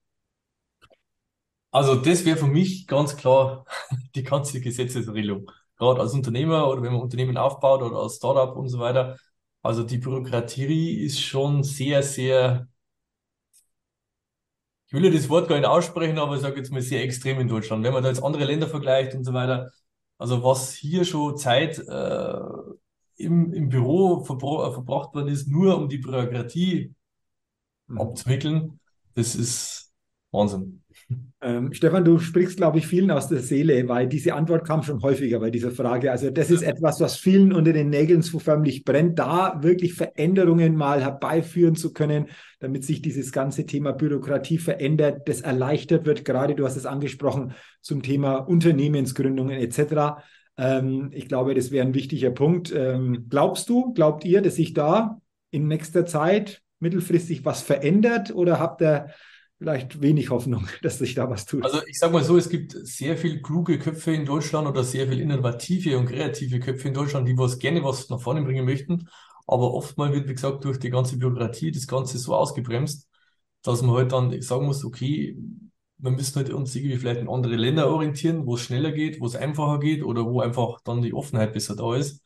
Also 1.69 1.93
das 1.93 2.25
wäre 2.25 2.35
für 2.35 2.47
mich 2.47 2.87
ganz 2.87 3.15
klar 3.15 3.67
die 4.15 4.23
ganze 4.23 4.59
Gesetzesregelung. 4.59 5.51
Gerade 5.77 6.01
als 6.01 6.13
Unternehmer 6.13 6.67
oder 6.67 6.81
wenn 6.81 6.93
man 6.93 7.03
Unternehmen 7.03 7.37
aufbaut 7.37 7.83
oder 7.83 7.97
als 7.97 8.15
Startup 8.15 8.57
und 8.57 8.69
so 8.69 8.79
weiter. 8.79 9.19
Also 9.61 9.83
die 9.83 9.99
Bürokratie 9.99 11.05
ist 11.05 11.21
schon 11.21 11.61
sehr, 11.61 12.01
sehr, 12.01 12.67
ich 14.87 14.93
will 14.93 15.05
ja 15.05 15.11
das 15.11 15.29
Wort 15.29 15.47
gar 15.47 15.57
nicht 15.57 15.67
aussprechen, 15.67 16.17
aber 16.17 16.37
ich 16.37 16.41
sage 16.41 16.57
jetzt 16.57 16.71
mal 16.71 16.81
sehr 16.81 17.03
extrem 17.03 17.39
in 17.39 17.47
Deutschland. 17.47 17.83
Wenn 17.83 17.93
man 17.93 18.01
da 18.01 18.09
jetzt 18.09 18.23
andere 18.23 18.45
Länder 18.45 18.67
vergleicht 18.67 19.13
und 19.13 19.25
so 19.25 19.33
weiter, 19.33 19.69
also 20.17 20.43
was 20.43 20.73
hier 20.73 21.05
schon 21.05 21.37
Zeit 21.37 21.77
äh, 21.77 22.39
im, 23.17 23.53
im 23.53 23.69
Büro 23.69 24.23
verbra 24.23 24.71
verbracht 24.71 25.13
worden 25.13 25.29
ist, 25.29 25.47
nur 25.47 25.77
um 25.77 25.89
die 25.89 25.97
Bürokratie 25.97 26.93
mhm. 27.87 27.97
abzuwickeln, 27.99 28.79
das 29.15 29.35
ist 29.35 29.91
Wahnsinn. 30.31 30.83
Ähm, 31.41 31.73
Stefan, 31.73 32.03
du 32.03 32.19
sprichst, 32.19 32.57
glaube 32.57 32.79
ich, 32.79 32.87
vielen 32.87 33.11
aus 33.11 33.29
der 33.29 33.39
Seele, 33.39 33.87
weil 33.87 34.07
diese 34.07 34.33
Antwort 34.33 34.65
kam 34.65 34.83
schon 34.83 35.01
häufiger 35.01 35.39
bei 35.39 35.51
dieser 35.51 35.71
Frage. 35.71 36.11
Also 36.11 36.31
das 36.31 36.51
ist 36.51 36.63
etwas, 36.63 36.99
was 36.99 37.15
vielen 37.15 37.53
unter 37.53 37.71
den 37.71 37.89
Nägeln 37.89 38.21
so 38.21 38.39
förmlich 38.39 38.83
brennt, 38.83 39.17
da 39.19 39.61
wirklich 39.61 39.93
Veränderungen 39.93 40.75
mal 40.75 41.01
herbeiführen 41.01 41.75
zu 41.75 41.93
können, 41.93 42.27
damit 42.59 42.83
sich 42.83 43.01
dieses 43.01 43.31
ganze 43.31 43.65
Thema 43.65 43.93
Bürokratie 43.93 44.57
verändert, 44.57 45.29
das 45.29 45.41
erleichtert 45.41 46.05
wird. 46.05 46.25
Gerade 46.25 46.55
du 46.55 46.65
hast 46.65 46.75
es 46.75 46.85
angesprochen 46.85 47.53
zum 47.81 48.01
Thema 48.01 48.37
Unternehmensgründungen 48.37 49.59
etc. 49.59 50.21
Ähm, 50.57 51.11
ich 51.13 51.27
glaube, 51.27 51.53
das 51.53 51.71
wäre 51.71 51.85
ein 51.85 51.93
wichtiger 51.93 52.31
Punkt. 52.31 52.73
Ähm, 52.73 53.27
glaubst 53.29 53.69
du, 53.69 53.93
glaubt 53.93 54.25
ihr, 54.25 54.41
dass 54.41 54.55
sich 54.55 54.73
da 54.73 55.21
in 55.51 55.67
nächster 55.67 56.05
Zeit 56.05 56.61
mittelfristig 56.79 57.45
was 57.45 57.61
verändert 57.61 58.33
oder 58.33 58.59
habt 58.59 58.81
ihr 58.81 59.07
vielleicht 59.59 60.01
wenig 60.01 60.29
Hoffnung, 60.29 60.67
dass 60.81 60.97
sich 60.99 61.15
da 61.15 61.29
was 61.29 61.45
tut? 61.45 61.63
Also 61.63 61.79
ich 61.87 61.99
sage 61.99 62.13
mal 62.13 62.23
so, 62.23 62.37
es 62.37 62.49
gibt 62.49 62.73
sehr 62.73 63.17
viel 63.17 63.41
kluge 63.41 63.79
Köpfe 63.79 64.11
in 64.11 64.25
Deutschland 64.25 64.67
oder 64.67 64.83
sehr 64.83 65.07
viel 65.07 65.19
innovative 65.19 65.97
und 65.97 66.07
kreative 66.07 66.59
Köpfe 66.59 66.87
in 66.87 66.93
Deutschland, 66.93 67.27
die 67.27 67.37
was 67.37 67.59
gerne 67.59 67.83
was 67.83 68.09
nach 68.09 68.21
vorne 68.21 68.41
bringen 68.43 68.65
möchten. 68.65 69.07
Aber 69.47 69.73
oftmals 69.73 70.13
wird, 70.13 70.27
wie 70.27 70.33
gesagt, 70.33 70.65
durch 70.65 70.77
die 70.77 70.89
ganze 70.89 71.17
Bürokratie 71.17 71.71
das 71.71 71.87
Ganze 71.87 72.17
so 72.17 72.35
ausgebremst, 72.35 73.07
dass 73.63 73.81
man 73.81 73.95
halt 73.95 74.11
dann 74.11 74.41
sagen 74.41 74.65
muss, 74.65 74.83
okay, 74.83 75.37
wir 75.99 76.11
müssen 76.11 76.35
halt 76.35 76.49
uns 76.51 76.75
irgendwie 76.75 76.97
vielleicht 76.97 77.21
in 77.21 77.29
andere 77.29 77.55
Länder 77.55 77.89
orientieren, 77.89 78.45
wo 78.45 78.55
es 78.55 78.61
schneller 78.61 78.91
geht, 78.91 79.19
wo 79.19 79.25
es 79.25 79.35
einfacher 79.35 79.79
geht 79.79 80.03
oder 80.03 80.25
wo 80.25 80.41
einfach 80.41 80.79
dann 80.83 81.01
die 81.01 81.13
Offenheit 81.13 81.53
besser 81.53 81.75
da 81.75 81.95
ist. 81.95 82.23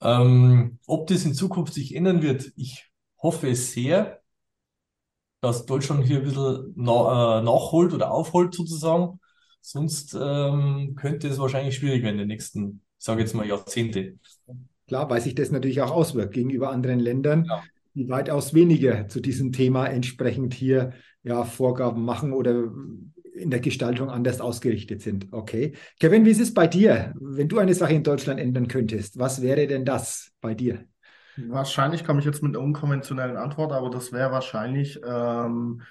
Ähm, 0.00 0.78
ob 0.86 1.06
das 1.06 1.24
in 1.24 1.34
Zukunft 1.34 1.74
sich 1.74 1.94
ändern 1.94 2.22
wird, 2.22 2.52
ich 2.56 2.90
hoffe 3.22 3.54
sehr, 3.54 4.20
dass 5.40 5.66
Deutschland 5.66 6.06
hier 6.06 6.18
ein 6.18 6.24
bisschen 6.24 6.72
na, 6.76 7.40
äh, 7.40 7.42
nachholt 7.42 7.92
oder 7.92 8.10
aufholt 8.10 8.54
sozusagen. 8.54 9.20
Sonst 9.60 10.16
ähm, 10.18 10.94
könnte 10.96 11.28
es 11.28 11.38
wahrscheinlich 11.38 11.76
schwierig 11.76 12.02
werden 12.02 12.14
in 12.14 12.20
den 12.20 12.28
nächsten, 12.28 12.82
ich 12.98 13.04
sage 13.04 13.20
jetzt 13.20 13.34
mal 13.34 13.46
Jahrzehnte. 13.46 14.18
Klar, 14.86 15.08
weil 15.08 15.20
sich 15.20 15.34
das 15.34 15.50
natürlich 15.50 15.80
auch 15.80 15.90
auswirkt 15.90 16.34
gegenüber 16.34 16.70
anderen 16.70 17.00
Ländern, 17.00 17.46
ja. 17.46 17.62
die 17.94 18.08
weitaus 18.08 18.52
weniger 18.52 19.08
zu 19.08 19.20
diesem 19.20 19.52
Thema 19.52 19.86
entsprechend 19.86 20.52
hier 20.52 20.92
ja, 21.24 21.44
Vorgaben 21.44 22.04
machen 22.04 22.32
oder 22.32 22.70
in 23.34 23.50
der 23.50 23.60
Gestaltung 23.60 24.10
anders 24.10 24.40
ausgerichtet 24.40 25.02
sind. 25.02 25.28
Okay. 25.32 25.74
Kevin, 25.98 26.24
wie 26.24 26.30
ist 26.30 26.40
es 26.40 26.54
bei 26.54 26.68
dir? 26.68 27.14
Wenn 27.18 27.48
du 27.48 27.58
eine 27.58 27.74
Sache 27.74 27.94
in 27.94 28.04
Deutschland 28.04 28.38
ändern 28.38 28.68
könntest, 28.68 29.18
was 29.18 29.42
wäre 29.42 29.66
denn 29.66 29.84
das 29.84 30.30
bei 30.40 30.54
dir? 30.54 30.84
Wahrscheinlich 31.36 32.04
komme 32.04 32.20
ich 32.20 32.26
jetzt 32.26 32.44
mit 32.44 32.54
einer 32.54 32.64
unkonventionellen 32.64 33.36
Antwort, 33.36 33.72
aber 33.72 33.90
das 33.90 34.12
wäre 34.12 34.30
wahrscheinlich 34.30 35.00
ähm, 35.04 35.82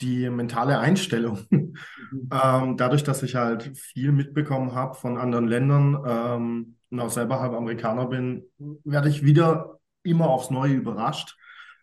die 0.00 0.30
mentale 0.30 0.78
Einstellung. 0.78 1.40
Mhm. 2.12 2.28
ähm, 2.30 2.76
dadurch, 2.76 3.04
dass 3.04 3.22
ich 3.22 3.36
halt 3.36 3.74
viel 3.74 4.12
mitbekommen 4.12 4.74
habe 4.74 4.94
von 4.94 5.16
anderen 5.16 5.48
Ländern 5.48 6.04
ähm, 6.06 6.76
und 6.90 7.00
auch 7.00 7.08
selber 7.08 7.40
halb 7.40 7.54
Amerikaner 7.54 8.04
bin, 8.04 8.44
werde 8.84 9.08
ich 9.08 9.24
wieder 9.24 9.78
immer 10.02 10.28
aufs 10.28 10.50
Neue 10.50 10.74
überrascht 10.74 11.38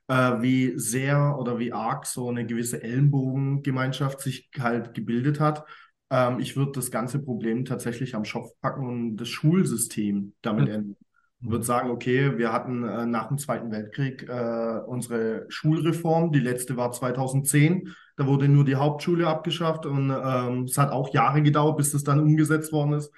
äh, 0.09 0.41
wie 0.41 0.73
sehr 0.77 1.37
oder 1.39 1.59
wie 1.59 1.71
arg 1.71 2.05
so 2.05 2.29
eine 2.29 2.45
gewisse 2.45 2.81
Ellenbogengemeinschaft 2.83 4.19
sich 4.19 4.49
halt 4.59 4.93
gebildet 4.93 5.39
hat. 5.39 5.65
Ähm, 6.09 6.39
ich 6.39 6.57
würde 6.57 6.73
das 6.73 6.91
ganze 6.91 7.19
Problem 7.19 7.63
tatsächlich 7.63 8.15
am 8.15 8.25
Schopf 8.25 8.49
packen 8.59 8.87
und 8.87 9.17
das 9.17 9.29
Schulsystem 9.29 10.33
damit 10.41 10.67
mhm. 10.67 10.73
enden. 10.73 10.97
Ich 11.41 11.49
würde 11.49 11.63
sagen, 11.63 11.89
okay, 11.89 12.37
wir 12.37 12.51
hatten 12.51 12.83
äh, 12.83 13.05
nach 13.05 13.27
dem 13.27 13.37
Zweiten 13.37 13.71
Weltkrieg 13.71 14.27
äh, 14.27 14.79
unsere 14.87 15.45
Schulreform, 15.47 16.33
die 16.33 16.39
letzte 16.39 16.75
war 16.75 16.91
2010. 16.91 17.95
Da 18.17 18.25
wurde 18.25 18.49
nur 18.49 18.65
die 18.65 18.75
Hauptschule 18.75 19.27
abgeschafft 19.27 19.85
und 19.85 20.09
ähm, 20.09 20.63
es 20.63 20.77
hat 20.77 20.91
auch 20.91 21.13
Jahre 21.13 21.41
gedauert, 21.41 21.77
bis 21.77 21.91
das 21.91 22.03
dann 22.03 22.19
umgesetzt 22.19 22.73
worden 22.73 22.93
ist. 22.93 23.13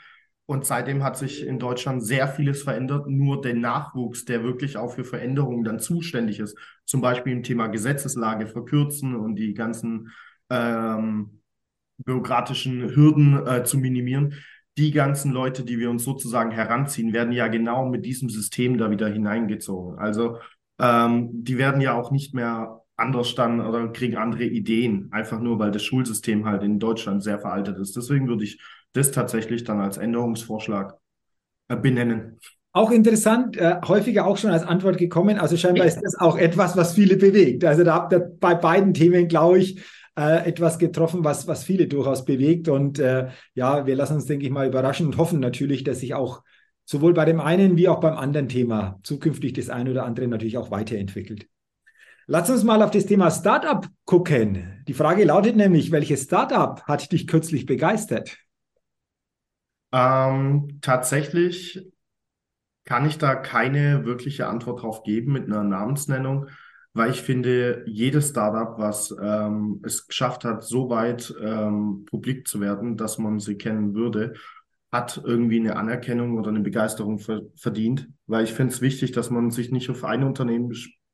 Und 0.51 0.65
seitdem 0.65 1.01
hat 1.01 1.15
sich 1.17 1.48
in 1.48 1.60
Deutschland 1.60 2.03
sehr 2.03 2.27
vieles 2.27 2.63
verändert. 2.63 3.08
Nur 3.08 3.39
der 3.39 3.53
Nachwuchs, 3.53 4.25
der 4.25 4.43
wirklich 4.43 4.75
auch 4.75 4.91
für 4.91 5.05
Veränderungen 5.05 5.63
dann 5.63 5.79
zuständig 5.79 6.39
ist, 6.39 6.58
zum 6.84 7.00
Beispiel 7.00 7.31
im 7.31 7.41
Thema 7.41 7.67
Gesetzeslage 7.67 8.48
verkürzen 8.48 9.15
und 9.15 9.38
die 9.38 9.53
ganzen 9.53 10.12
ähm, 10.50 11.39
bürokratischen 12.00 12.93
Hürden 12.93 13.48
äh, 13.48 13.63
zu 13.63 13.77
minimieren. 13.77 14.34
Die 14.77 14.91
ganzen 14.91 15.31
Leute, 15.31 15.63
die 15.63 15.79
wir 15.79 15.89
uns 15.89 16.03
sozusagen 16.03 16.51
heranziehen, 16.51 17.13
werden 17.13 17.31
ja 17.31 17.48
genau 17.48 17.88
mit 17.88 18.05
diesem 18.05 18.29
System 18.29 18.77
da 18.77 18.91
wieder 18.91 19.08
hineingezogen. 19.08 20.00
Also 20.00 20.39
ähm, 20.79 21.29
die 21.31 21.58
werden 21.58 21.79
ja 21.79 21.93
auch 21.93 22.12
nicht 22.12 22.34
mehr 22.34 22.80
anders 22.98 23.36
dann 23.36 23.62
oder 23.62 23.88
kriegen 23.89 24.17
andere 24.17 24.43
Ideen, 24.43 25.07
einfach 25.12 25.39
nur 25.39 25.60
weil 25.60 25.71
das 25.71 25.83
Schulsystem 25.83 26.45
halt 26.45 26.63
in 26.63 26.79
Deutschland 26.79 27.24
sehr 27.24 27.39
veraltet 27.39 27.77
ist. 27.77 27.95
Deswegen 27.95 28.27
würde 28.27 28.43
ich 28.43 28.62
das 28.93 29.12
tatsächlich 29.12 29.63
dann 29.63 29.79
als 29.79 29.98
Änderungsvorschlag 29.98 30.95
äh, 31.69 31.75
benennen. 31.75 32.39
Auch 32.74 32.91
interessant, 32.91 33.57
äh, 33.57 33.81
häufiger 33.86 34.25
auch 34.25 34.38
schon 34.38 34.51
als 34.51 34.63
Antwort 34.63 34.98
gekommen. 34.98 35.38
Also 35.39 35.57
scheinbar 35.57 35.86
ist 35.86 36.00
das 36.01 36.15
auch 36.15 36.38
etwas, 36.38 36.77
was 36.77 36.93
viele 36.93 37.17
bewegt. 37.17 37.65
Also 37.65 37.83
da 37.83 37.95
habt 37.95 38.13
ihr 38.13 38.19
bei 38.39 38.55
beiden 38.55 38.93
Themen, 38.93 39.27
glaube 39.27 39.60
ich, 39.60 39.81
äh, 40.17 40.48
etwas 40.48 40.79
getroffen, 40.79 41.24
was, 41.24 41.48
was 41.48 41.63
viele 41.63 41.88
durchaus 41.88 42.24
bewegt. 42.24 42.69
Und 42.69 43.00
äh, 43.00 43.27
ja, 43.55 43.86
wir 43.86 43.95
lassen 43.95 44.15
uns, 44.15 44.25
denke 44.25 44.45
ich 44.45 44.51
mal, 44.51 44.67
überraschen 44.67 45.05
und 45.05 45.17
hoffen 45.17 45.39
natürlich, 45.39 45.83
dass 45.83 46.00
sich 46.00 46.13
auch 46.13 46.43
sowohl 46.86 47.13
bei 47.13 47.25
dem 47.25 47.41
einen 47.41 47.77
wie 47.77 47.89
auch 47.89 48.00
beim 48.00 48.17
anderen 48.17 48.48
Thema 48.48 49.00
zukünftig 49.03 49.53
das 49.53 49.69
eine 49.69 49.91
oder 49.91 50.05
andere 50.05 50.27
natürlich 50.27 50.57
auch 50.57 50.71
weiterentwickelt. 50.71 51.48
Lass 52.33 52.50
uns 52.50 52.63
mal 52.63 52.81
auf 52.81 52.91
das 52.91 53.05
Thema 53.05 53.29
Startup 53.29 53.85
gucken. 54.05 54.85
Die 54.88 54.93
Frage 54.93 55.25
lautet 55.25 55.57
nämlich, 55.57 55.91
welches 55.91 56.23
Startup 56.23 56.81
hat 56.83 57.11
dich 57.11 57.27
kürzlich 57.27 57.65
begeistert? 57.65 58.38
Ähm, 59.91 60.79
tatsächlich 60.79 61.91
kann 62.85 63.05
ich 63.05 63.17
da 63.17 63.35
keine 63.35 64.05
wirkliche 64.05 64.47
Antwort 64.47 64.81
drauf 64.81 65.03
geben 65.03 65.33
mit 65.33 65.47
einer 65.47 65.65
Namensnennung, 65.65 66.47
weil 66.93 67.11
ich 67.11 67.21
finde, 67.21 67.83
jedes 67.85 68.29
Startup, 68.29 68.79
was 68.79 69.13
ähm, 69.21 69.81
es 69.85 70.07
geschafft 70.07 70.45
hat, 70.45 70.63
so 70.63 70.89
weit 70.89 71.35
ähm, 71.41 72.05
publik 72.05 72.47
zu 72.47 72.61
werden, 72.61 72.95
dass 72.95 73.17
man 73.17 73.41
sie 73.41 73.57
kennen 73.57 73.93
würde, 73.93 74.35
hat 74.89 75.21
irgendwie 75.21 75.59
eine 75.59 75.75
Anerkennung 75.75 76.38
oder 76.38 76.47
eine 76.47 76.61
Begeisterung 76.61 77.19
ver 77.19 77.41
verdient, 77.57 78.07
weil 78.25 78.45
ich 78.45 78.53
finde 78.53 78.73
es 78.73 78.79
wichtig, 78.79 79.11
dass 79.11 79.29
man 79.29 79.51
sich 79.51 79.69
nicht 79.69 79.89
auf 79.89 80.05
ein 80.05 80.23
Unternehmen 80.23 80.69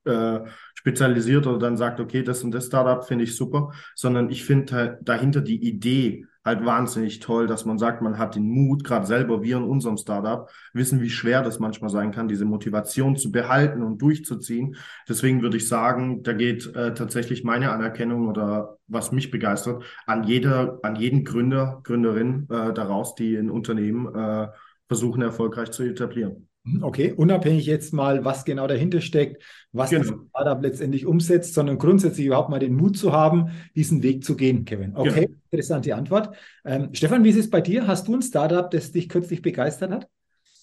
äh, 0.08 0.44
spezialisiert 0.76 1.46
oder 1.48 1.60
dann 1.60 1.78
sagt, 1.78 2.00
okay, 2.00 2.24
das 2.24 2.44
und 2.44 2.52
das 2.52 2.68
Startup 2.68 3.06
finde 3.06 3.26
ich 3.26 3.36
super, 3.36 3.72
sondern 3.96 4.30
ich 4.30 4.46
finde 4.46 4.74
halt 4.74 4.98
dahinter 5.02 5.42
die 5.42 5.62
Idee 5.68 6.26
halt 6.48 6.66
wahnsinnig 6.66 7.20
toll, 7.20 7.46
dass 7.46 7.66
man 7.66 7.78
sagt, 7.78 8.02
man 8.02 8.18
hat 8.18 8.36
den 8.36 8.50
Mut, 8.50 8.84
gerade 8.84 9.06
selber 9.06 9.44
wir 9.44 9.58
in 9.58 9.64
unserem 9.64 9.98
Startup 9.98 10.50
wissen, 10.74 11.02
wie 11.02 11.10
schwer 11.10 11.44
das 11.44 11.60
manchmal 11.60 11.90
sein 11.90 12.12
kann, 12.12 12.28
diese 12.28 12.46
Motivation 12.46 13.18
zu 13.18 13.32
behalten 13.32 13.84
und 13.84 14.02
durchzuziehen. 14.02 14.78
Deswegen 15.08 15.42
würde 15.42 15.58
ich 15.58 15.68
sagen, 15.68 16.24
da 16.24 16.34
geht 16.34 16.74
äh, 16.74 16.94
tatsächlich 16.94 17.44
meine 17.44 17.72
Anerkennung 17.72 18.28
oder 18.28 18.78
was 18.88 19.12
mich 19.12 19.30
begeistert 19.30 19.84
an 20.06 20.24
jeder, 20.24 20.80
an 20.84 20.96
jeden 20.96 21.26
Gründer, 21.26 21.82
Gründerin 21.84 22.48
äh, 22.50 22.74
daraus, 22.74 23.14
die 23.14 23.36
ein 23.36 23.52
Unternehmen 23.52 24.16
äh, 24.16 24.48
versuchen 24.88 25.22
erfolgreich 25.22 25.72
zu 25.72 25.84
etablieren. 25.84 26.47
Hm, 26.72 26.84
okay, 26.84 27.14
unabhängig 27.14 27.66
jetzt 27.66 27.94
mal, 27.94 28.26
was 28.26 28.46
genau 28.46 28.68
dahinter 28.68 29.02
steckt, 29.02 29.44
was 29.72 29.90
genau. 29.90 30.04
das 30.04 30.14
Startup 30.30 30.62
letztendlich 30.62 31.06
umsetzt, 31.06 31.54
sondern 31.54 31.78
grundsätzlich 31.78 32.26
überhaupt 32.26 32.50
mal 32.50 32.60
den 32.60 32.76
Mut 32.76 32.98
zu 32.98 33.14
haben, 33.14 33.52
diesen 33.76 34.04
Weg 34.04 34.24
zu 34.24 34.36
gehen, 34.36 34.66
Kevin. 34.66 34.96
Okay, 34.96 35.28
genau. 35.28 35.38
interessante 35.50 35.96
Antwort. 35.96 36.36
Ähm, 36.66 36.90
Stefan, 36.94 37.24
wie 37.24 37.30
ist 37.30 37.38
es 37.38 37.50
bei 37.50 37.62
dir? 37.62 37.88
Hast 37.88 38.08
du 38.08 38.16
ein 38.16 38.22
Startup, 38.22 38.70
das 38.70 38.92
dich 38.92 39.10
kürzlich 39.10 39.42
begeistert 39.42 39.92
hat? 39.92 40.08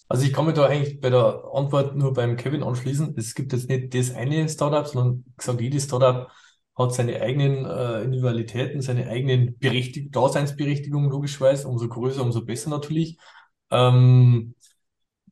Also 0.08 0.26
ich 0.26 0.32
kann 0.32 0.44
mich 0.44 0.54
da 0.54 0.66
eigentlich 0.66 1.00
bei 1.00 1.08
der 1.08 1.44
Antwort 1.52 1.96
nur 1.96 2.12
beim 2.12 2.36
Kevin 2.36 2.62
anschließen. 2.62 3.14
Es 3.16 3.34
gibt 3.34 3.52
jetzt 3.52 3.68
nicht 3.68 3.94
das 3.94 4.14
eine 4.14 4.48
Startup, 4.48 4.86
sondern 4.86 5.24
ich 5.38 5.44
sage, 5.44 5.64
jedes 5.64 5.84
Startup 5.84 6.28
hat 6.76 6.92
seine 6.92 7.20
eigenen 7.22 7.64
äh, 7.64 8.02
Individualitäten, 8.02 8.82
seine 8.82 9.08
eigenen 9.08 9.56
Berechtig 9.58 10.12
Daseinsberechtigungen 10.12 11.10
logischerweise. 11.10 11.68
Umso 11.68 11.88
größer, 11.88 12.22
umso 12.22 12.44
besser 12.44 12.68
natürlich. 12.68 13.16
Ähm, 13.70 14.54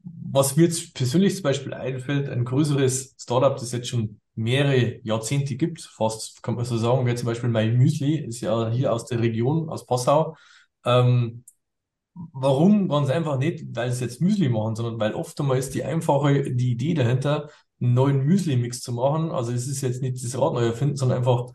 was 0.04 0.56
mir 0.56 0.64
jetzt 0.64 0.94
persönlich 0.94 1.34
zum 1.34 1.44
Beispiel 1.44 1.74
einfällt, 1.74 2.28
ein 2.28 2.44
größeres 2.44 3.16
Startup, 3.18 3.56
das 3.56 3.72
jetzt 3.72 3.88
schon 3.88 4.20
mehrere 4.34 5.00
Jahrzehnte 5.02 5.56
gibt, 5.56 5.82
fast 5.82 6.42
kann 6.42 6.54
man 6.54 6.64
so 6.64 6.76
sagen, 6.78 7.06
wäre 7.06 7.16
zum 7.16 7.26
Beispiel 7.26 7.50
mein 7.50 7.76
Müsli, 7.76 8.16
ist 8.18 8.40
ja 8.40 8.70
hier 8.70 8.92
aus 8.92 9.06
der 9.06 9.20
Region, 9.20 9.68
aus 9.68 9.86
Passau. 9.86 10.36
Ähm, 10.84 11.44
warum? 12.14 12.88
Ganz 12.88 13.10
einfach 13.10 13.38
nicht, 13.38 13.64
weil 13.76 13.92
sie 13.92 14.04
jetzt 14.04 14.20
Müsli 14.20 14.48
machen, 14.48 14.76
sondern 14.76 14.98
weil 15.00 15.14
oft 15.14 15.38
einmal 15.40 15.58
ist 15.58 15.74
die 15.74 15.84
einfache, 15.84 16.50
die 16.54 16.72
Idee 16.72 16.94
dahinter, 16.94 17.50
einen 17.80 17.94
neuen 17.94 18.24
Müsli-Mix 18.24 18.80
zu 18.80 18.92
machen. 18.92 19.30
Also 19.30 19.52
es 19.52 19.66
ist 19.68 19.82
jetzt 19.82 20.02
nicht 20.02 20.22
das 20.22 20.38
Rad 20.38 20.54
neu 20.54 20.66
erfinden, 20.66 20.96
sondern 20.96 21.18
einfach 21.18 21.52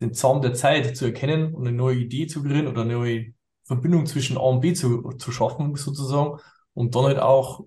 den 0.00 0.14
Zahn 0.14 0.42
der 0.42 0.54
Zeit 0.54 0.96
zu 0.96 1.06
erkennen 1.06 1.54
und 1.54 1.66
eine 1.66 1.76
neue 1.76 1.98
Idee 1.98 2.26
zu 2.26 2.42
kreieren 2.42 2.66
oder 2.66 2.82
eine 2.82 2.94
neue 2.94 3.26
Verbindung 3.64 4.06
zwischen 4.06 4.36
A 4.36 4.40
und 4.40 4.60
B 4.60 4.72
zu, 4.74 5.02
zu 5.18 5.30
schaffen, 5.32 5.74
sozusagen 5.76 6.38
und 6.74 6.94
dann 6.94 7.04
halt 7.04 7.18
auch 7.18 7.64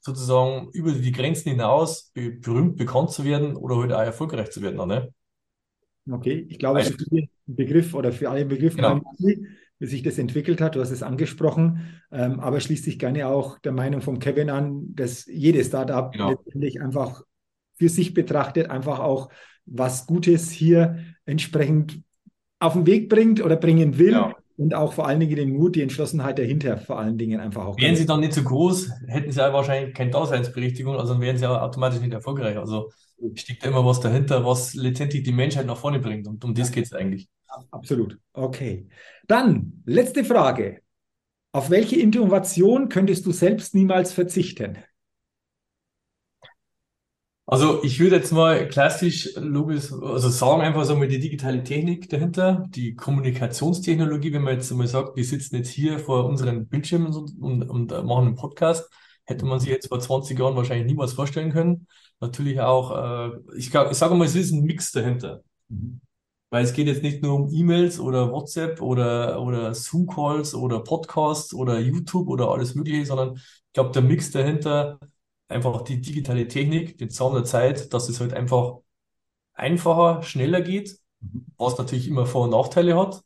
sozusagen 0.00 0.70
über 0.72 0.92
die 0.92 1.12
Grenzen 1.12 1.50
hinaus 1.50 2.12
berühmt, 2.14 2.76
bekannt 2.76 3.10
zu 3.10 3.24
werden 3.24 3.56
oder 3.56 3.76
halt 3.76 3.92
auch 3.92 4.00
erfolgreich 4.00 4.50
zu 4.50 4.62
werden. 4.62 4.76
Ne? 4.88 5.12
Okay, 6.10 6.46
ich 6.48 6.58
glaube, 6.58 6.82
für 6.82 6.96
den 6.96 7.28
Begriff 7.46 7.94
oder 7.94 8.12
für 8.12 8.30
alle 8.30 8.44
Begriffe, 8.44 8.76
genau. 8.76 9.02
wie 9.18 9.46
sich 9.80 10.02
das 10.02 10.18
entwickelt 10.18 10.60
hat, 10.60 10.74
du 10.74 10.80
hast 10.80 10.90
es 10.90 11.02
angesprochen, 11.02 12.00
ähm, 12.10 12.40
aber 12.40 12.60
schließt 12.60 12.84
sich 12.84 12.98
gerne 12.98 13.28
auch 13.28 13.58
der 13.58 13.72
Meinung 13.72 14.00
von 14.00 14.18
Kevin 14.18 14.50
an, 14.50 14.94
dass 14.94 15.26
jedes 15.26 15.68
Startup 15.68 16.10
genau. 16.10 16.30
letztendlich 16.30 16.80
einfach 16.80 17.22
für 17.74 17.88
sich 17.88 18.14
betrachtet 18.14 18.70
einfach 18.70 18.98
auch 18.98 19.28
was 19.66 20.06
Gutes 20.06 20.50
hier 20.50 20.98
entsprechend 21.26 22.02
auf 22.58 22.72
den 22.72 22.86
Weg 22.86 23.08
bringt 23.08 23.44
oder 23.44 23.56
bringen 23.56 23.98
will. 23.98 24.12
Ja 24.12 24.34
und 24.58 24.74
auch 24.74 24.92
vor 24.92 25.06
allen 25.06 25.20
Dingen 25.20 25.36
den 25.36 25.56
Mut, 25.56 25.76
die 25.76 25.82
Entschlossenheit 25.82 26.38
dahinter 26.38 26.78
vor 26.78 26.98
allen 26.98 27.16
Dingen 27.16 27.40
einfach 27.40 27.64
auch. 27.64 27.78
Wären 27.78 27.94
sie 27.94 28.06
dann 28.06 28.20
nicht 28.20 28.32
so 28.34 28.42
groß, 28.42 28.90
hätten 29.06 29.30
sie 29.30 29.38
ja 29.38 29.52
wahrscheinlich 29.52 29.94
keine 29.94 30.10
Daseinsberechtigung, 30.10 30.96
also 30.96 31.12
dann 31.12 31.22
wären 31.22 31.36
sie 31.36 31.44
ja 31.44 31.62
automatisch 31.62 32.00
nicht 32.00 32.12
erfolgreich. 32.12 32.58
Also 32.58 32.90
steckt 33.34 33.64
immer 33.64 33.86
was 33.86 34.00
dahinter, 34.00 34.44
was 34.44 34.74
letztendlich 34.74 35.22
die 35.22 35.32
Menschheit 35.32 35.66
nach 35.66 35.76
vorne 35.76 36.00
bringt. 36.00 36.26
Und 36.26 36.44
um 36.44 36.54
das 36.54 36.72
geht 36.72 36.86
es 36.86 36.92
eigentlich. 36.92 37.28
Absolut. 37.70 38.18
Okay. 38.32 38.88
Dann 39.28 39.82
letzte 39.86 40.24
Frage. 40.24 40.80
Auf 41.52 41.70
welche 41.70 41.98
Innovation 41.98 42.88
könntest 42.88 43.26
du 43.26 43.32
selbst 43.32 43.74
niemals 43.74 44.12
verzichten? 44.12 44.78
Also 47.50 47.82
ich 47.82 47.98
würde 47.98 48.16
jetzt 48.16 48.30
mal 48.30 48.68
klassisch 48.68 49.30
logisch, 49.36 49.90
also 49.90 50.28
sagen 50.28 50.60
einfach 50.60 50.84
so 50.84 50.94
mal 50.96 51.08
die 51.08 51.18
digitale 51.18 51.64
Technik 51.64 52.10
dahinter, 52.10 52.66
die 52.68 52.94
Kommunikationstechnologie, 52.94 54.34
wenn 54.34 54.42
man 54.42 54.52
jetzt 54.52 54.70
mal 54.72 54.86
sagt, 54.86 55.16
wir 55.16 55.24
sitzen 55.24 55.56
jetzt 55.56 55.70
hier 55.70 55.98
vor 55.98 56.26
unseren 56.26 56.66
Bildschirmen 56.68 57.06
und, 57.14 57.40
und, 57.40 57.62
und 57.62 57.90
machen 58.04 58.26
einen 58.26 58.34
Podcast, 58.34 58.90
hätte 59.24 59.46
man 59.46 59.60
sich 59.60 59.70
jetzt 59.70 59.88
vor 59.88 59.98
20 59.98 60.38
Jahren 60.38 60.56
wahrscheinlich 60.56 60.86
niemals 60.86 61.14
vorstellen 61.14 61.50
können. 61.50 61.86
Natürlich 62.20 62.60
auch, 62.60 63.30
äh, 63.30 63.30
ich, 63.56 63.74
ich 63.74 63.96
sage 63.96 64.14
mal, 64.14 64.26
es 64.26 64.34
ist 64.34 64.52
ein 64.52 64.64
Mix 64.64 64.92
dahinter. 64.92 65.40
Mhm. 65.68 66.02
Weil 66.50 66.64
es 66.64 66.74
geht 66.74 66.86
jetzt 66.86 67.02
nicht 67.02 67.22
nur 67.22 67.32
um 67.34 67.50
E-Mails 67.50 67.98
oder 67.98 68.30
WhatsApp 68.30 68.82
oder, 68.82 69.40
oder 69.40 69.74
Zoom-Calls 69.74 70.54
oder 70.54 70.80
Podcasts 70.80 71.54
oder 71.54 71.78
YouTube 71.80 72.28
oder 72.28 72.50
alles 72.50 72.74
Mögliche, 72.74 73.06
sondern 73.06 73.36
ich 73.36 73.72
glaube, 73.72 73.92
der 73.92 74.02
Mix 74.02 74.30
dahinter 74.32 74.98
einfach 75.48 75.82
die 75.82 76.00
digitale 76.00 76.48
Technik, 76.48 76.98
den 76.98 77.10
Zahn 77.10 77.34
der 77.34 77.44
Zeit, 77.44 77.92
dass 77.92 78.08
es 78.08 78.20
halt 78.20 78.34
einfach 78.34 78.78
einfacher, 79.54 80.22
schneller 80.22 80.60
geht, 80.60 80.98
mhm. 81.20 81.46
was 81.56 81.78
natürlich 81.78 82.08
immer 82.08 82.26
Vor- 82.26 82.44
und 82.44 82.50
Nachteile 82.50 82.96
hat. 82.96 83.22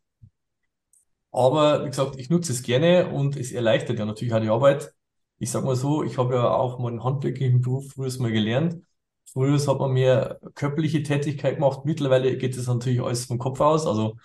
Aber 1.31 1.85
wie 1.85 1.89
gesagt, 1.89 2.17
ich 2.19 2.31
nutze 2.31 2.53
es 2.53 2.63
gerne 2.63 3.09
und 3.11 3.37
es 3.37 3.53
erleichtert 3.53 3.99
ja 3.99 4.05
natürlich 4.05 4.35
auch 4.35 4.41
die 4.41 4.51
Arbeit. 4.51 4.95
Ich 5.39 5.51
sag 5.51 5.65
mal 5.65 5.77
so, 5.77 6.05
ich 6.05 6.19
habe 6.19 6.35
ja 6.35 6.51
auch 6.51 6.79
mal 6.79 6.89
einen 6.89 7.05
handwerklichen 7.05 7.63
Beruf 7.63 7.93
früher 7.95 8.13
mal 8.21 8.31
gelernt. 8.33 8.85
Früher 9.25 9.59
hat 9.59 9.79
man 9.79 9.93
mehr 9.93 10.39
körperliche 10.55 11.03
Tätigkeit 11.03 11.55
gemacht. 11.57 11.85
Mittlerweile 11.85 12.37
geht 12.37 12.57
es 12.57 12.67
natürlich 12.67 13.01
alles 13.03 13.25
vom 13.25 13.39
Kopf 13.39 13.61
aus. 13.61 13.87
Also 13.87 14.17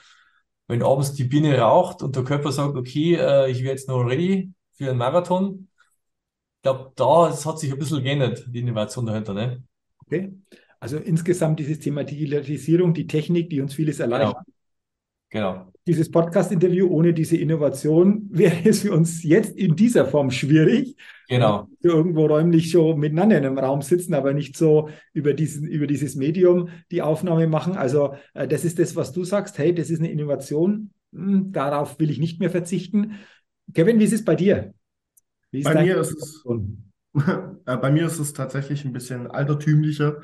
wenn 0.67 0.83
abends 0.83 1.13
die 1.13 1.23
Biene 1.23 1.57
raucht 1.59 2.03
und 2.03 2.15
der 2.15 2.23
Körper 2.23 2.51
sagt, 2.51 2.75
okay, 2.75 3.15
äh, 3.15 3.49
ich 3.49 3.59
wäre 3.63 3.71
jetzt 3.71 3.87
noch 3.87 4.03
ready 4.03 4.51
für 4.73 4.89
einen 4.89 4.97
Marathon, 4.97 5.69
glaube, 6.61 6.91
da 6.95 7.29
hat 7.29 7.59
sich 7.59 7.71
ein 7.71 7.79
bisschen 7.79 8.03
geändert, 8.03 8.45
die 8.47 8.59
Innovation 8.59 9.05
dahinter. 9.05 9.33
Ne? 9.33 9.63
Okay. 10.05 10.33
Also 10.79 10.97
insgesamt 10.97 11.59
dieses 11.59 11.79
Thema 11.79 12.03
Digitalisierung, 12.03 12.93
die 12.93 13.07
Technik, 13.07 13.49
die 13.49 13.61
uns 13.61 13.73
vieles 13.73 13.99
erleichtert. 13.99 14.45
Genau. 15.29 15.53
genau. 15.53 15.71
Dieses 15.87 16.11
Podcast-Interview 16.11 16.87
ohne 16.87 17.13
diese 17.13 17.37
Innovation 17.37 18.27
wäre 18.29 18.57
es 18.65 18.81
für 18.81 18.93
uns 18.93 19.23
jetzt 19.23 19.57
in 19.57 19.75
dieser 19.75 20.05
Form 20.05 20.29
schwierig. 20.31 20.95
Genau. 21.29 21.67
Wir 21.81 21.91
irgendwo 21.91 22.27
räumlich 22.27 22.69
schon 22.69 22.99
miteinander 22.99 23.37
in 23.37 23.45
einem 23.45 23.57
Raum 23.57 23.81
sitzen, 23.81 24.13
aber 24.13 24.33
nicht 24.33 24.55
so 24.55 24.89
über, 25.13 25.33
diesen, 25.33 25.67
über 25.67 25.87
dieses 25.87 26.15
Medium 26.15 26.69
die 26.91 27.01
Aufnahme 27.01 27.47
machen. 27.47 27.75
Also 27.75 28.15
äh, 28.33 28.47
das 28.47 28.65
ist 28.65 28.79
das, 28.79 28.95
was 28.95 29.13
du 29.13 29.23
sagst. 29.23 29.57
Hey, 29.57 29.73
das 29.73 29.89
ist 29.89 29.99
eine 29.99 30.11
Innovation. 30.11 30.91
Hm, 31.13 31.51
darauf 31.51 31.99
will 31.99 32.11
ich 32.11 32.19
nicht 32.19 32.39
mehr 32.39 32.49
verzichten. 32.49 33.15
Kevin, 33.73 33.99
wie 33.99 34.05
ist 34.05 34.13
es 34.13 34.25
bei 34.25 34.35
dir? 34.35 34.73
Bei 35.51 35.83
mir 35.83 35.97
ist 35.97 36.11
es, 36.11 36.45
äh, 37.65 37.77
bei 37.77 37.91
mir 37.91 38.05
ist 38.05 38.19
es 38.19 38.33
tatsächlich 38.33 38.85
ein 38.85 38.93
bisschen 38.93 39.27
altertümlicher. 39.27 40.21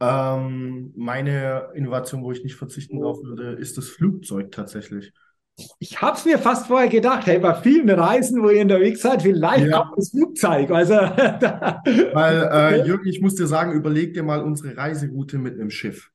Ähm, 0.00 0.92
meine 0.96 1.68
Innovation, 1.74 2.24
wo 2.24 2.32
ich 2.32 2.42
nicht 2.42 2.56
verzichten 2.56 3.00
drauf 3.00 3.22
würde, 3.22 3.52
ist 3.52 3.78
das 3.78 3.88
Flugzeug 3.88 4.50
tatsächlich. 4.50 5.12
Ich 5.78 6.00
habe 6.00 6.16
es 6.16 6.24
mir 6.24 6.38
fast 6.38 6.66
vorher 6.66 6.88
gedacht, 6.88 7.26
hey, 7.26 7.38
bei 7.38 7.54
vielen 7.54 7.88
Reisen, 7.90 8.42
wo 8.42 8.48
ihr 8.48 8.62
unterwegs 8.62 9.02
seid, 9.02 9.22
vielleicht 9.22 9.66
ja. 9.66 9.80
auch 9.80 9.94
das 9.94 10.10
Flugzeug. 10.10 10.70
Also, 10.70 10.94
Weil, 10.94 12.48
äh, 12.52 12.82
Jürgen, 12.86 13.06
ich 13.06 13.20
muss 13.20 13.34
dir 13.34 13.46
sagen, 13.46 13.72
überleg 13.72 14.14
dir 14.14 14.22
mal 14.22 14.42
unsere 14.42 14.76
Reiseroute 14.76 15.38
mit 15.38 15.54
einem 15.54 15.70
Schiff. 15.70 16.10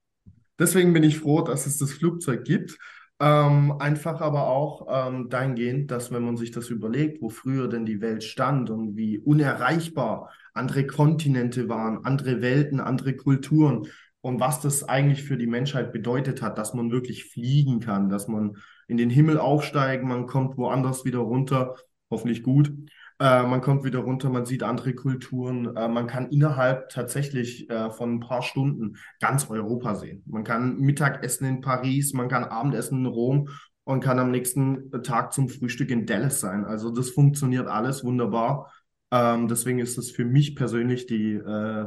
Deswegen 0.60 0.92
bin 0.92 1.04
ich 1.04 1.20
froh, 1.20 1.42
dass 1.42 1.68
es 1.68 1.78
das 1.78 1.94
Flugzeug 1.94 2.44
gibt. 2.44 2.78
Ähm, 3.20 3.74
einfach 3.80 4.22
aber 4.22 4.48
auch 4.48 4.86
ähm, 4.92 5.30
dahingehend, 5.30 5.90
dass 5.90 6.12
wenn 6.12 6.24
man 6.24 6.38
sich 6.38 6.52
das 6.52 6.70
überlegt, 6.70 7.20
wo 7.22 7.30
früher 7.30 7.68
denn 7.68 7.86
die 7.86 8.00
Welt 8.00 8.24
stand 8.24 8.70
und 8.70 8.96
wie 8.96 9.18
unerreichbar 9.18 10.32
andere 10.54 10.86
Kontinente 10.86 11.68
waren, 11.68 12.06
andere 12.06 12.42
Welten, 12.42 12.80
andere 12.80 13.16
Kulturen 13.16 13.88
und 14.22 14.40
was 14.40 14.62
das 14.62 14.84
eigentlich 14.84 15.24
für 15.24 15.38
die 15.38 15.48
Menschheit 15.48 15.92
bedeutet 15.92 16.44
hat, 16.44 16.60
dass 16.60 16.76
man 16.76 16.92
wirklich 16.92 17.26
fliegen 17.26 17.80
kann, 17.80 18.10
dass 18.10 18.28
man 18.28 18.58
in 18.88 18.98
den 18.98 19.10
Himmel 19.10 19.40
aufsteigt, 19.40 20.04
man 20.04 20.28
kommt 20.28 20.58
woanders 20.58 21.04
wieder 21.04 21.20
runter, 21.20 21.76
hoffentlich 22.12 22.44
gut. 22.44 22.72
Äh, 23.20 23.44
man 23.44 23.62
kommt 23.62 23.84
wieder 23.84 24.00
runter, 24.00 24.30
man 24.30 24.46
sieht 24.46 24.64
andere 24.64 24.94
Kulturen. 24.94 25.76
Äh, 25.76 25.88
man 25.88 26.08
kann 26.08 26.30
innerhalb 26.30 26.90
tatsächlich 26.90 27.70
äh, 27.70 27.90
von 27.90 28.16
ein 28.16 28.20
paar 28.20 28.44
Stunden 28.44 28.98
ganz 29.20 29.50
Europa 29.50 29.96
sehen. 29.96 30.24
Man 30.28 30.44
kann 30.44 30.78
Mittagessen 30.78 31.48
in 31.48 31.62
Paris, 31.62 32.14
man 32.14 32.30
kann 32.30 32.44
Abendessen 32.44 33.00
in 33.00 33.06
Rom 33.08 33.50
und 33.84 34.04
kann 34.04 34.20
am 34.20 34.32
nächsten 34.32 34.92
Tag 35.02 35.34
zum 35.34 35.50
Frühstück 35.50 35.90
in 35.90 36.06
Dallas 36.06 36.40
sein. 36.40 36.66
Also 36.66 36.92
das 36.92 37.10
funktioniert 37.10 37.68
alles 37.68 38.04
wunderbar. 38.04 38.72
Ähm, 39.12 39.48
deswegen 39.48 39.80
ist 39.80 39.98
es 39.98 40.12
für 40.12 40.26
mich 40.26 40.56
persönlich 40.56 41.08
die 41.08 41.34
äh, 41.34 41.86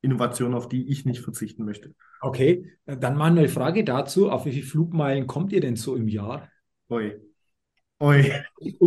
Innovation, 0.00 0.54
auf 0.54 0.68
die 0.68 0.88
ich 0.88 1.04
nicht 1.04 1.20
verzichten 1.20 1.64
möchte. 1.64 1.94
Okay, 2.20 2.72
dann 2.86 3.16
mal 3.16 3.30
eine 3.30 3.48
Frage 3.48 3.84
dazu. 3.84 4.30
Auf 4.30 4.46
wie 4.46 4.52
viele 4.52 4.66
Flugmeilen 4.66 5.26
kommt 5.26 5.52
ihr 5.52 5.60
denn 5.60 5.76
so 5.76 5.94
im 5.94 6.08
Jahr? 6.08 6.48
Ui. 6.88 7.27
Ui. 8.00 8.32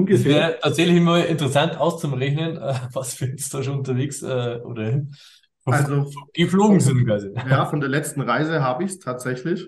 Es 0.09 0.25
wäre 0.25 0.57
tatsächlich 0.61 0.97
immer 0.97 1.25
interessant 1.25 1.77
auszurechnen, 1.77 2.57
äh, 2.57 2.73
was 2.93 3.19
wir 3.19 3.27
jetzt 3.27 3.53
da 3.53 3.61
schon 3.61 3.79
unterwegs 3.79 4.21
äh, 4.21 4.59
oder 4.63 5.01
also, 5.65 6.09
geflogen 6.33 6.79
sind 6.79 7.05
quasi. 7.05 7.31
Ja, 7.49 7.65
von 7.65 7.81
der 7.81 7.89
letzten 7.89 8.21
Reise 8.21 8.63
habe 8.63 8.83
ich 8.83 8.91
es 8.91 8.99
tatsächlich. 8.99 9.67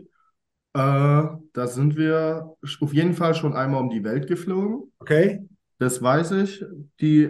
Äh, 0.76 1.24
da 1.54 1.68
sind 1.68 1.98
wir 1.98 2.56
auf 2.80 2.94
jeden 2.94 3.14
Fall 3.14 3.36
schon 3.36 3.54
einmal 3.54 3.82
um 3.82 3.90
die 3.90 4.04
Welt 4.04 4.28
geflogen. 4.28 4.92
Okay. 5.00 5.42
Das 5.78 6.02
weiß 6.02 6.32
ich. 6.32 6.66
Die, 7.00 7.30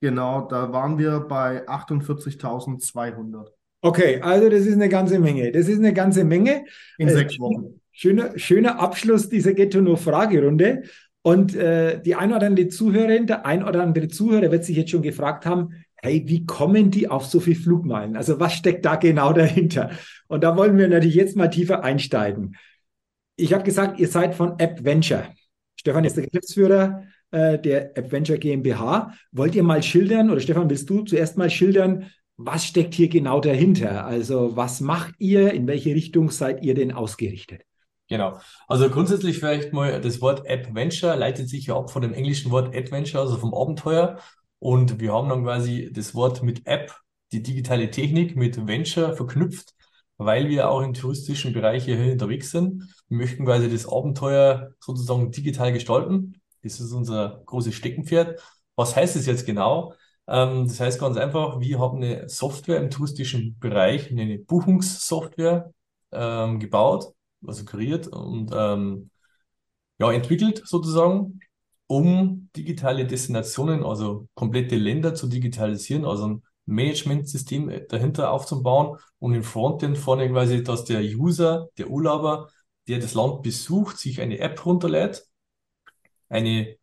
genau, 0.00 0.46
da 0.48 0.72
waren 0.72 0.98
wir 0.98 1.20
bei 1.20 1.66
48.200. 1.66 3.46
Okay, 3.80 4.20
also 4.20 4.48
das 4.48 4.66
ist 4.66 4.74
eine 4.74 4.88
ganze 4.88 5.18
Menge. 5.18 5.52
Das 5.52 5.68
ist 5.68 5.78
eine 5.78 5.92
ganze 5.92 6.24
Menge. 6.24 6.64
In 6.98 7.08
sechs 7.08 7.38
Wochen. 7.38 7.80
Schöner, 7.92 8.36
schöner 8.38 8.80
Abschluss 8.80 9.28
dieser 9.28 9.54
Ghetto-No-Fragerunde. 9.54 10.82
Und 11.26 11.56
äh, 11.56 12.02
die 12.02 12.16
ein 12.16 12.34
oder 12.34 12.46
andere 12.46 12.68
Zuhörerin, 12.68 13.26
der 13.26 13.46
ein 13.46 13.64
oder 13.64 13.82
andere 13.82 14.08
Zuhörer 14.08 14.50
wird 14.50 14.66
sich 14.66 14.76
jetzt 14.76 14.90
schon 14.90 15.00
gefragt 15.00 15.46
haben, 15.46 15.70
hey, 16.02 16.22
wie 16.26 16.44
kommen 16.44 16.90
die 16.90 17.08
auf 17.08 17.24
so 17.24 17.40
viel 17.40 17.54
Flugmeilen? 17.54 18.14
Also 18.14 18.40
was 18.40 18.52
steckt 18.52 18.84
da 18.84 18.96
genau 18.96 19.32
dahinter? 19.32 19.90
Und 20.28 20.44
da 20.44 20.54
wollen 20.54 20.76
wir 20.76 20.86
natürlich 20.86 21.14
jetzt 21.14 21.34
mal 21.34 21.48
tiefer 21.48 21.82
einsteigen. 21.82 22.56
Ich 23.36 23.54
habe 23.54 23.64
gesagt, 23.64 23.98
ihr 23.98 24.08
seid 24.08 24.34
von 24.34 24.58
App 24.58 24.84
Venture. 24.84 25.28
Stefan 25.80 26.04
ist 26.04 26.18
der 26.18 26.26
Geschäftsführer 26.26 27.04
äh, 27.30 27.58
der 27.58 27.96
App 27.96 28.12
Venture 28.12 28.36
GmbH. 28.36 29.14
Wollt 29.32 29.54
ihr 29.54 29.62
mal 29.62 29.82
schildern, 29.82 30.30
oder 30.30 30.40
Stefan, 30.40 30.68
willst 30.68 30.90
du 30.90 31.04
zuerst 31.04 31.38
mal 31.38 31.48
schildern, 31.48 32.10
was 32.36 32.66
steckt 32.66 32.92
hier 32.92 33.08
genau 33.08 33.40
dahinter? 33.40 34.04
Also 34.04 34.56
was 34.56 34.82
macht 34.82 35.14
ihr? 35.18 35.54
In 35.54 35.66
welche 35.66 35.94
Richtung 35.94 36.30
seid 36.30 36.62
ihr 36.62 36.74
denn 36.74 36.92
ausgerichtet? 36.92 37.62
Genau. 38.08 38.38
Also 38.68 38.90
grundsätzlich 38.90 39.38
vielleicht 39.38 39.72
mal 39.72 40.00
das 40.00 40.20
Wort 40.20 40.48
Adventure 40.48 41.16
leitet 41.16 41.48
sich 41.48 41.66
ja 41.66 41.76
ab 41.76 41.90
von 41.90 42.02
dem 42.02 42.12
englischen 42.12 42.50
Wort 42.50 42.74
Adventure, 42.76 43.22
also 43.22 43.38
vom 43.38 43.54
Abenteuer. 43.54 44.18
Und 44.58 45.00
wir 45.00 45.12
haben 45.12 45.28
dann 45.28 45.44
quasi 45.44 45.90
das 45.92 46.14
Wort 46.14 46.42
mit 46.42 46.66
App, 46.66 46.94
die 47.32 47.42
digitale 47.42 47.90
Technik 47.90 48.36
mit 48.36 48.66
Venture 48.66 49.14
verknüpft, 49.16 49.74
weil 50.18 50.48
wir 50.48 50.70
auch 50.70 50.82
im 50.82 50.94
touristischen 50.94 51.52
Bereich 51.52 51.84
hier 51.84 51.98
unterwegs 52.12 52.50
sind. 52.50 52.84
Wir 53.08 53.18
möchten 53.18 53.46
quasi 53.46 53.70
das 53.70 53.88
Abenteuer 53.88 54.72
sozusagen 54.80 55.30
digital 55.30 55.72
gestalten. 55.72 56.40
Das 56.62 56.80
ist 56.80 56.92
unser 56.92 57.42
großes 57.46 57.74
Steckenpferd. 57.74 58.40
Was 58.76 58.96
heißt 58.96 59.16
es 59.16 59.26
jetzt 59.26 59.46
genau? 59.46 59.94
Ähm, 60.26 60.66
das 60.68 60.78
heißt 60.80 61.00
ganz 61.00 61.16
einfach, 61.16 61.60
wir 61.60 61.78
haben 61.78 62.02
eine 62.02 62.28
Software 62.28 62.78
im 62.78 62.90
touristischen 62.90 63.58
Bereich, 63.58 64.10
eine 64.10 64.38
Buchungssoftware 64.38 65.72
ähm, 66.12 66.58
gebaut 66.60 67.14
also 67.46 67.64
kreiert 67.64 68.06
und 68.08 68.50
ähm, 68.54 69.10
ja, 69.98 70.12
entwickelt 70.12 70.62
sozusagen, 70.66 71.40
um 71.86 72.48
digitale 72.56 73.06
Destinationen, 73.06 73.84
also 73.84 74.28
komplette 74.34 74.76
Länder 74.76 75.14
zu 75.14 75.28
digitalisieren, 75.28 76.04
also 76.04 76.26
ein 76.28 76.42
Managementsystem 76.66 77.70
dahinter 77.88 78.30
aufzubauen 78.30 78.98
und 79.18 79.34
im 79.34 79.42
Frontend 79.42 79.98
vorne 79.98 80.30
quasi, 80.30 80.62
dass 80.62 80.84
der 80.84 81.02
User, 81.02 81.68
der 81.78 81.90
Urlauber, 81.90 82.48
der 82.88 82.98
das 82.98 83.14
Land 83.14 83.42
besucht, 83.42 83.98
sich 83.98 84.20
eine 84.20 84.38
App 84.38 84.64
runterlädt, 84.64 85.26
eine 86.28 86.76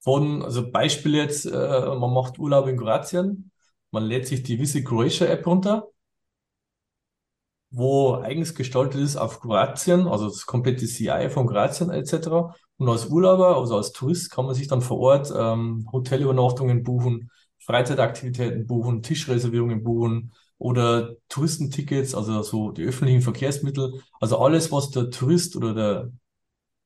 von, 0.00 0.42
also 0.42 0.70
Beispiel 0.70 1.16
jetzt, 1.16 1.46
äh, 1.46 1.50
man 1.50 2.12
macht 2.12 2.38
Urlaub 2.38 2.68
in 2.68 2.76
Kroatien, 2.76 3.50
man 3.90 4.04
lädt 4.04 4.26
sich 4.28 4.42
die 4.42 4.58
Visit 4.58 4.86
Croatia 4.86 5.26
App 5.26 5.46
runter 5.46 5.88
wo 7.70 8.14
eigens 8.14 8.54
gestaltet 8.54 9.00
ist 9.00 9.16
auf 9.16 9.40
Kroatien, 9.40 10.06
also 10.06 10.26
das 10.28 10.46
komplette 10.46 10.86
CI 10.86 11.28
von 11.30 11.46
Kroatien 11.46 11.90
etc. 11.90 12.54
Und 12.78 12.88
als 12.88 13.06
Urlauber, 13.06 13.56
also 13.56 13.76
als 13.76 13.92
Tourist, 13.92 14.30
kann 14.30 14.46
man 14.46 14.54
sich 14.54 14.68
dann 14.68 14.82
vor 14.82 14.98
Ort 14.98 15.32
ähm, 15.36 15.88
Hotelübernachtungen 15.92 16.82
buchen, 16.82 17.30
Freizeitaktivitäten 17.58 18.66
buchen, 18.66 19.02
Tischreservierungen 19.02 19.82
buchen 19.82 20.32
oder 20.58 21.16
Touristentickets, 21.28 22.14
also 22.14 22.42
so 22.42 22.70
die 22.70 22.84
öffentlichen 22.84 23.22
Verkehrsmittel, 23.22 24.02
also 24.20 24.38
alles, 24.38 24.72
was 24.72 24.90
der 24.90 25.10
Tourist 25.10 25.56
oder 25.56 25.74
der 25.74 26.12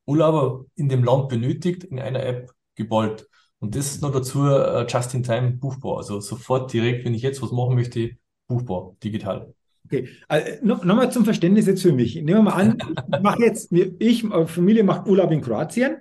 Urlauber 0.07 0.65
in 0.75 0.89
dem 0.89 1.05
Land 1.05 1.29
benötigt, 1.29 1.85
in 1.85 2.01
einer 2.01 2.25
App 2.25 2.51
geballt. 2.75 3.29
Und 3.61 3.75
das 3.77 3.87
ist 3.93 4.03
noch 4.03 4.13
dazu 4.13 4.47
äh, 4.47 4.87
just 4.89 5.15
in 5.15 5.23
time 5.23 5.53
buchbar, 5.53 5.99
also 5.99 6.21
sofort 6.21 6.73
direkt, 6.73 7.05
wenn 7.05 7.15
ich 7.15 7.23
jetzt 7.23 7.43
was 7.43 7.53
machen 7.53 7.75
möchte, 7.75 8.13
buchbar, 8.49 8.97
digital. 9.05 9.55
Okay, 9.93 10.09
also, 10.29 10.47
nochmal 10.63 11.11
zum 11.11 11.25
Verständnis 11.25 11.67
jetzt 11.67 11.83
für 11.83 11.93
mich. 11.93 12.15
Nehmen 12.15 12.29
wir 12.29 12.43
mal 12.43 12.53
an, 12.53 12.79
ich 13.13 13.21
mache 13.21 13.43
jetzt, 13.43 13.73
ich, 13.73 14.25
Familie 14.47 14.85
macht 14.85 15.09
Urlaub 15.09 15.33
in 15.33 15.41
Kroatien. 15.41 15.97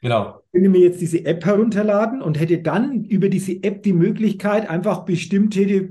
Genau. 0.00 0.40
Ich 0.46 0.52
könnte 0.52 0.68
mir 0.68 0.80
jetzt 0.80 1.00
diese 1.00 1.24
App 1.24 1.44
herunterladen 1.44 2.22
und 2.22 2.38
hätte 2.38 2.58
dann 2.58 3.04
über 3.04 3.28
diese 3.28 3.62
App 3.64 3.82
die 3.82 3.94
Möglichkeit, 3.94 4.70
einfach 4.70 5.04
bestimmte 5.04 5.88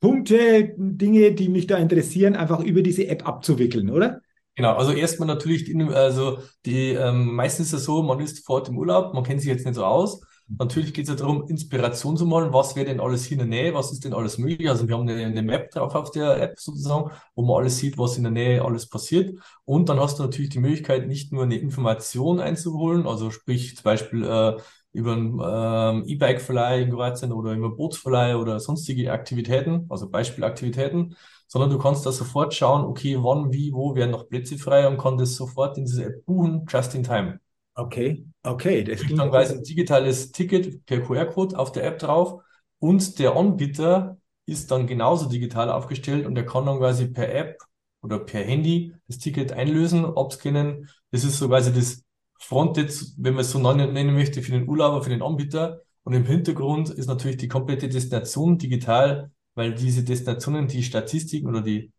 Punkte, 0.00 0.74
Dinge, 0.76 1.32
die 1.32 1.48
mich 1.48 1.66
da 1.66 1.78
interessieren, 1.78 2.36
einfach 2.36 2.62
über 2.62 2.82
diese 2.82 3.08
App 3.08 3.26
abzuwickeln, 3.26 3.88
oder? 3.88 4.20
Genau, 4.54 4.74
also 4.74 4.92
erstmal 4.92 5.28
natürlich, 5.28 5.74
also 5.94 6.38
die 6.66 6.90
ähm, 6.90 7.34
meistens 7.34 7.68
ist 7.68 7.80
es 7.80 7.84
so, 7.84 8.02
man 8.02 8.20
ist 8.20 8.44
vor 8.44 8.56
Ort 8.56 8.68
im 8.68 8.76
Urlaub, 8.76 9.14
man 9.14 9.24
kennt 9.24 9.40
sich 9.40 9.50
jetzt 9.50 9.64
nicht 9.64 9.74
so 9.74 9.84
aus 9.84 10.20
Natürlich 10.50 10.94
geht 10.94 11.04
es 11.04 11.10
ja 11.10 11.14
darum, 11.14 11.46
Inspiration 11.48 12.16
zu 12.16 12.24
malen, 12.24 12.54
was 12.54 12.74
wäre 12.74 12.86
denn 12.86 13.00
alles 13.00 13.26
hier 13.26 13.34
in 13.38 13.50
der 13.50 13.62
Nähe, 13.62 13.74
was 13.74 13.92
ist 13.92 14.04
denn 14.04 14.14
alles 14.14 14.38
möglich. 14.38 14.68
Also 14.70 14.88
wir 14.88 14.94
haben 14.94 15.06
eine, 15.06 15.26
eine 15.26 15.42
Map 15.42 15.70
drauf 15.70 15.94
auf 15.94 16.10
der 16.10 16.40
App 16.40 16.58
sozusagen, 16.58 17.10
wo 17.34 17.42
man 17.42 17.58
alles 17.58 17.76
sieht, 17.76 17.98
was 17.98 18.16
in 18.16 18.22
der 18.22 18.32
Nähe 18.32 18.64
alles 18.64 18.88
passiert. 18.88 19.38
Und 19.66 19.90
dann 19.90 20.00
hast 20.00 20.18
du 20.18 20.22
natürlich 20.22 20.48
die 20.48 20.58
Möglichkeit, 20.58 21.06
nicht 21.06 21.32
nur 21.32 21.42
eine 21.42 21.56
Information 21.56 22.40
einzuholen, 22.40 23.06
also 23.06 23.30
sprich 23.30 23.76
zum 23.76 23.84
Beispiel 23.84 24.24
äh, 24.24 24.56
über 24.92 25.12
ein 25.16 25.38
ähm, 25.44 26.04
E-Bike-Verleih 26.08 26.80
in 26.82 26.90
Kroatien 26.90 27.32
oder 27.32 27.52
über 27.52 27.76
Bootsverleih 27.76 28.36
oder 28.36 28.58
sonstige 28.58 29.12
Aktivitäten, 29.12 29.84
also 29.90 30.08
Beispielaktivitäten, 30.08 31.14
sondern 31.46 31.68
du 31.70 31.78
kannst 31.78 32.06
da 32.06 32.12
sofort 32.12 32.54
schauen, 32.54 32.84
okay, 32.86 33.18
wann, 33.20 33.52
wie, 33.52 33.72
wo 33.74 33.94
werden 33.94 34.12
noch 34.12 34.28
Plätze 34.28 34.56
frei 34.56 34.88
und 34.88 34.96
kann 34.96 35.18
das 35.18 35.36
sofort 35.36 35.76
in 35.76 35.84
diese 35.84 36.06
App 36.06 36.24
buchen, 36.24 36.64
just 36.70 36.94
in 36.94 37.02
time. 37.02 37.38
Okay, 37.78 38.26
okay. 38.42 38.82
Das 38.82 39.00
klingt 39.02 39.20
dann 39.20 39.30
quasi 39.30 39.54
ein 39.54 39.62
digitales 39.62 40.32
Ticket 40.32 40.84
per 40.84 41.00
QR-Code 41.00 41.56
auf 41.56 41.70
der 41.70 41.84
App 41.84 42.00
drauf 42.00 42.42
und 42.80 43.20
der 43.20 43.36
Anbieter 43.36 44.18
ist 44.46 44.72
dann 44.72 44.88
genauso 44.88 45.28
digital 45.28 45.70
aufgestellt 45.70 46.26
und 46.26 46.36
er 46.36 46.44
kann 46.44 46.66
dann 46.66 46.78
quasi 46.78 47.06
per 47.06 47.32
App 47.32 47.58
oder 48.02 48.18
per 48.18 48.42
Handy 48.42 48.92
das 49.06 49.18
Ticket 49.18 49.52
einlösen, 49.52 50.04
abscannen. 50.04 50.88
Das 51.12 51.22
ist 51.22 51.38
so 51.38 51.46
quasi 51.46 51.72
das 51.72 52.02
Frontend, 52.40 53.14
wenn 53.16 53.34
man 53.34 53.42
es 53.42 53.52
so 53.52 53.58
nennen 53.60 54.14
möchte, 54.14 54.42
für 54.42 54.52
den 54.52 54.68
Urlauber, 54.68 55.02
für 55.02 55.10
den 55.10 55.22
Anbieter. 55.22 55.80
Und 56.02 56.14
im 56.14 56.24
Hintergrund 56.24 56.90
ist 56.90 57.06
natürlich 57.06 57.36
die 57.36 57.48
komplette 57.48 57.88
Destination 57.88 58.58
digital, 58.58 59.30
weil 59.54 59.74
diese 59.74 60.02
Destinationen 60.02 60.66
die 60.66 60.82
Statistiken 60.82 61.46
oder 61.46 61.62
die 61.62 61.92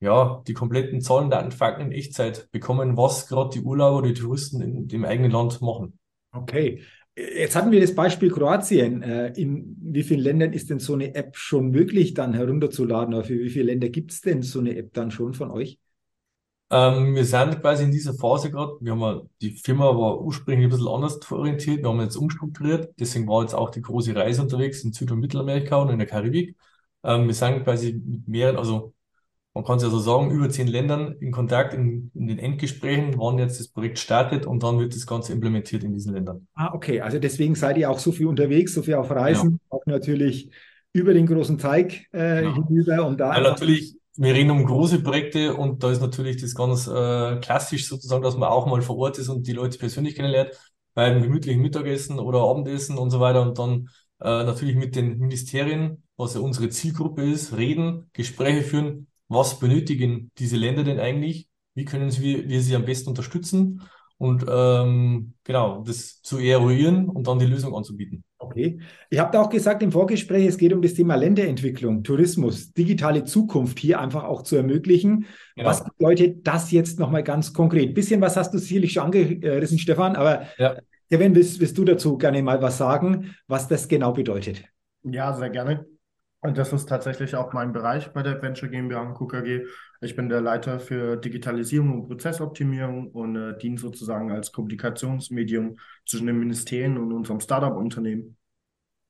ja, 0.00 0.42
die 0.46 0.54
kompletten 0.54 1.00
Zahlen, 1.00 1.30
Daten, 1.30 1.50
Fakten 1.50 1.86
in 1.86 1.92
Echtzeit 1.92 2.50
bekommen, 2.52 2.96
was 2.96 3.26
gerade 3.26 3.50
die 3.50 3.60
Urlauber, 3.60 4.02
die 4.02 4.14
Touristen 4.14 4.60
in 4.60 4.88
dem 4.88 5.04
eigenen 5.04 5.30
Land 5.30 5.60
machen. 5.60 5.98
Okay. 6.32 6.82
Jetzt 7.16 7.56
hatten 7.56 7.72
wir 7.72 7.80
das 7.80 7.96
Beispiel 7.96 8.30
Kroatien. 8.30 9.02
Äh, 9.02 9.32
in 9.32 9.76
wie 9.80 10.04
vielen 10.04 10.20
Ländern 10.20 10.52
ist 10.52 10.70
denn 10.70 10.78
so 10.78 10.94
eine 10.94 11.16
App 11.16 11.36
schon 11.36 11.70
möglich, 11.70 12.14
dann 12.14 12.32
herunterzuladen? 12.32 13.12
Oder 13.12 13.24
für 13.24 13.40
wie 13.40 13.50
viele 13.50 13.64
Länder 13.64 13.88
gibt 13.88 14.12
es 14.12 14.20
denn 14.20 14.42
so 14.42 14.60
eine 14.60 14.76
App 14.76 14.92
dann 14.92 15.10
schon 15.10 15.34
von 15.34 15.50
euch? 15.50 15.80
Ähm, 16.70 17.14
wir 17.16 17.24
sind 17.24 17.60
quasi 17.60 17.84
in 17.84 17.90
dieser 17.90 18.14
Phase 18.14 18.50
gerade. 18.52 18.74
Wir 18.80 18.92
haben 18.92 19.00
ja, 19.00 19.22
die 19.40 19.50
Firma 19.50 19.86
war 19.86 20.20
ursprünglich 20.20 20.66
ein 20.66 20.70
bisschen 20.70 20.86
anders 20.86 21.18
orientiert. 21.32 21.82
Wir 21.82 21.88
haben 21.88 22.00
jetzt 22.00 22.16
umstrukturiert. 22.16 22.94
Deswegen 23.00 23.26
war 23.26 23.42
jetzt 23.42 23.54
auch 23.54 23.70
die 23.70 23.82
große 23.82 24.14
Reise 24.14 24.42
unterwegs 24.42 24.84
in 24.84 24.92
Süd- 24.92 25.10
und 25.10 25.18
Mittelamerika 25.18 25.76
und 25.76 25.90
in 25.90 25.98
der 25.98 26.06
Karibik. 26.06 26.56
Ähm, 27.02 27.26
wir 27.26 27.34
sind 27.34 27.64
quasi 27.64 27.94
mit 27.94 28.28
mehreren, 28.28 28.58
also 28.58 28.94
man 29.58 29.64
kann 29.64 29.78
es 29.78 29.82
ja 29.82 29.90
so 29.90 29.98
sagen, 29.98 30.30
über 30.30 30.48
zehn 30.48 30.68
Ländern 30.68 31.16
in 31.18 31.32
Kontakt 31.32 31.74
in, 31.74 32.12
in, 32.14 32.28
den 32.28 32.38
Endgesprächen, 32.38 33.18
wann 33.18 33.38
jetzt 33.38 33.58
das 33.58 33.66
Projekt 33.66 33.98
startet 33.98 34.46
und 34.46 34.62
dann 34.62 34.78
wird 34.78 34.94
das 34.94 35.04
Ganze 35.04 35.32
implementiert 35.32 35.82
in 35.82 35.92
diesen 35.92 36.14
Ländern. 36.14 36.46
Ah, 36.54 36.72
okay. 36.72 37.00
Also 37.00 37.18
deswegen 37.18 37.56
seid 37.56 37.76
ihr 37.76 37.90
auch 37.90 37.98
so 37.98 38.12
viel 38.12 38.26
unterwegs, 38.26 38.72
so 38.72 38.82
viel 38.82 38.94
auf 38.94 39.10
Reisen, 39.10 39.58
ja. 39.60 39.76
auch 39.76 39.84
natürlich 39.84 40.48
über 40.92 41.12
den 41.12 41.26
großen 41.26 41.58
Teig 41.58 42.06
äh, 42.14 42.44
ja. 42.44 42.54
hinüber 42.54 43.04
und 43.04 43.18
da. 43.18 43.34
Ja, 43.34 43.40
natürlich, 43.40 43.96
wir 44.16 44.32
reden 44.32 44.52
um 44.52 44.64
große 44.64 45.02
Projekte 45.02 45.56
und 45.56 45.82
da 45.82 45.90
ist 45.90 46.00
natürlich 46.00 46.40
das 46.40 46.54
ganz 46.54 46.86
äh, 46.86 47.40
klassisch 47.40 47.88
sozusagen, 47.88 48.22
dass 48.22 48.36
man 48.36 48.50
auch 48.50 48.66
mal 48.66 48.80
vor 48.80 48.96
Ort 48.98 49.18
ist 49.18 49.28
und 49.28 49.48
die 49.48 49.54
Leute 49.54 49.76
persönlich 49.76 50.14
kennenlernt, 50.14 50.50
bei 50.94 51.06
einem 51.06 51.20
gemütlichen 51.20 51.60
Mittagessen 51.60 52.20
oder 52.20 52.42
Abendessen 52.42 52.96
und 52.96 53.10
so 53.10 53.18
weiter 53.18 53.42
und 53.42 53.58
dann 53.58 53.88
äh, 54.20 54.44
natürlich 54.44 54.76
mit 54.76 54.94
den 54.94 55.18
Ministerien, 55.18 56.04
was 56.16 56.34
ja 56.34 56.40
unsere 56.42 56.68
Zielgruppe 56.68 57.24
ist, 57.24 57.56
reden, 57.56 58.08
Gespräche 58.12 58.62
führen, 58.62 59.07
was 59.28 59.58
benötigen 59.58 60.30
diese 60.38 60.56
Länder 60.56 60.84
denn 60.84 61.00
eigentlich, 61.00 61.48
wie 61.74 61.84
können 61.84 62.10
wir, 62.18 62.48
wir 62.48 62.60
sie 62.60 62.74
am 62.74 62.84
besten 62.84 63.10
unterstützen 63.10 63.82
und 64.18 64.44
ähm, 64.50 65.34
genau, 65.44 65.84
das 65.86 66.20
zu 66.22 66.38
eruieren 66.38 67.08
und 67.08 67.28
dann 67.28 67.38
die 67.38 67.46
Lösung 67.46 67.74
anzubieten. 67.76 68.24
Okay. 68.38 68.80
Ihr 69.10 69.20
habt 69.20 69.36
auch 69.36 69.48
gesagt 69.48 69.82
im 69.82 69.92
Vorgespräch, 69.92 70.46
es 70.46 70.58
geht 70.58 70.72
um 70.72 70.82
das 70.82 70.94
Thema 70.94 71.14
Länderentwicklung, 71.14 72.02
Tourismus, 72.02 72.72
digitale 72.72 73.24
Zukunft 73.24 73.78
hier 73.78 74.00
einfach 74.00 74.24
auch 74.24 74.42
zu 74.42 74.56
ermöglichen. 74.56 75.26
Genau. 75.54 75.68
Was 75.68 75.84
bedeutet 75.84 76.46
das 76.46 76.72
jetzt 76.72 76.98
nochmal 76.98 77.22
ganz 77.22 77.52
konkret? 77.52 77.94
Bisschen 77.94 78.20
was 78.20 78.36
hast 78.36 78.52
du 78.52 78.58
sicherlich 78.58 78.92
schon 78.92 79.04
angerissen, 79.04 79.78
Stefan, 79.78 80.16
aber 80.16 80.46
ja. 80.58 80.76
Kevin, 81.10 81.34
willst, 81.34 81.60
willst 81.60 81.78
du 81.78 81.84
dazu 81.84 82.18
gerne 82.18 82.42
mal 82.42 82.60
was 82.60 82.78
sagen, 82.78 83.34
was 83.46 83.68
das 83.68 83.86
genau 83.86 84.12
bedeutet? 84.12 84.64
Ja, 85.04 85.32
sehr 85.32 85.50
gerne. 85.50 85.86
Und 86.40 86.56
das 86.56 86.72
ist 86.72 86.88
tatsächlich 86.88 87.34
auch 87.34 87.52
mein 87.52 87.72
Bereich 87.72 88.12
bei 88.12 88.22
der 88.22 88.36
Adventure 88.36 88.70
GmbH 88.70 89.00
und 89.02 89.14
KKG. 89.14 89.66
Ich 90.00 90.14
bin 90.14 90.28
der 90.28 90.40
Leiter 90.40 90.78
für 90.78 91.16
Digitalisierung 91.16 91.92
und 91.92 92.08
Prozessoptimierung 92.08 93.10
und 93.10 93.34
äh, 93.34 93.58
diene 93.58 93.76
sozusagen 93.76 94.30
als 94.30 94.52
Kommunikationsmedium 94.52 95.78
zwischen 96.06 96.28
den 96.28 96.38
Ministerien 96.38 96.96
und 96.96 97.12
unserem 97.12 97.40
Startup-Unternehmen. 97.40 98.36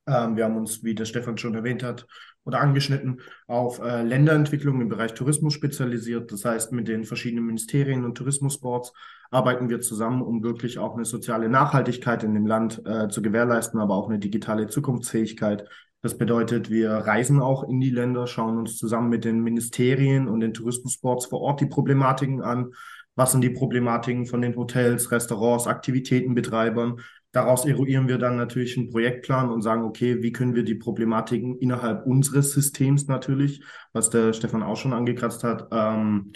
Ähm, 0.07 0.37
wir 0.37 0.45
haben 0.45 0.57
uns, 0.57 0.83
wie 0.83 0.95
der 0.95 1.05
Stefan 1.05 1.37
schon 1.37 1.55
erwähnt 1.55 1.83
hat 1.83 2.07
oder 2.45 2.61
angeschnitten, 2.61 3.21
auf 3.47 3.79
äh, 3.81 4.03
Länderentwicklung 4.03 4.81
im 4.81 4.89
Bereich 4.89 5.13
Tourismus 5.13 5.53
spezialisiert. 5.53 6.33
Das 6.33 6.47
heißt, 6.47 6.73
mit 6.73 6.89
den 6.89 7.05
verschiedenen 7.05 7.45
Ministerien 7.45 8.07
und 8.07 8.15
Tourismusboards 8.15 8.95
arbeiten 9.31 9.69
wir 9.69 9.83
zusammen, 9.83 10.23
um 10.23 10.43
wirklich 10.43 10.79
auch 10.79 10.95
eine 10.95 11.05
soziale 11.05 11.51
Nachhaltigkeit 11.51 12.25
in 12.25 12.33
dem 12.33 12.47
Land 12.47 12.81
äh, 12.87 13.09
zu 13.09 13.21
gewährleisten, 13.21 13.79
aber 13.79 13.97
auch 13.97 14.09
eine 14.09 14.19
digitale 14.19 14.67
Zukunftsfähigkeit 14.67 15.69
das 16.01 16.17
bedeutet, 16.17 16.71
wir 16.71 16.91
reisen 16.91 17.41
auch 17.41 17.69
in 17.69 17.81
die 17.81 17.91
Länder, 17.91 18.27
schauen 18.27 18.59
uns 18.59 18.77
zusammen 18.77 19.09
mit 19.09 19.25
den 19.25 19.43
Ministerien 19.43 20.29
und 20.29 20.41
den 20.41 20.55
Tourismusboards 20.55 21.27
vor 21.27 21.41
Ort 21.41 21.61
die 21.61 21.67
Problematiken 21.67 22.41
an. 22.41 22.73
Was 23.17 23.33
sind 23.33 23.41
die 23.41 23.51
Problematiken 23.51 24.27
von 24.27 24.41
den 24.41 24.55
Hotels, 24.55 25.11
Restaurants, 25.11 25.67
Aktivitätenbetreibern? 25.67 27.01
Daraus 27.33 27.65
eruieren 27.65 28.07
wir 28.07 28.19
dann 28.19 28.37
natürlich 28.37 28.79
einen 28.79 28.91
Projektplan 28.91 29.51
und 29.51 29.63
sagen, 29.63 29.83
okay, 29.83 30.23
wie 30.23 30.31
können 30.31 30.55
wir 30.55 30.63
die 30.63 30.77
Problematiken 30.77 31.59
innerhalb 31.59 32.07
unseres 32.07 32.53
Systems 32.53 33.09
natürlich, 33.09 33.63
was 33.93 34.09
der 34.09 34.33
Stefan 34.33 34.63
auch 34.63 34.77
schon 34.77 34.93
angekratzt 34.93 35.43
hat, 35.43 35.67
ähm, 35.73 36.33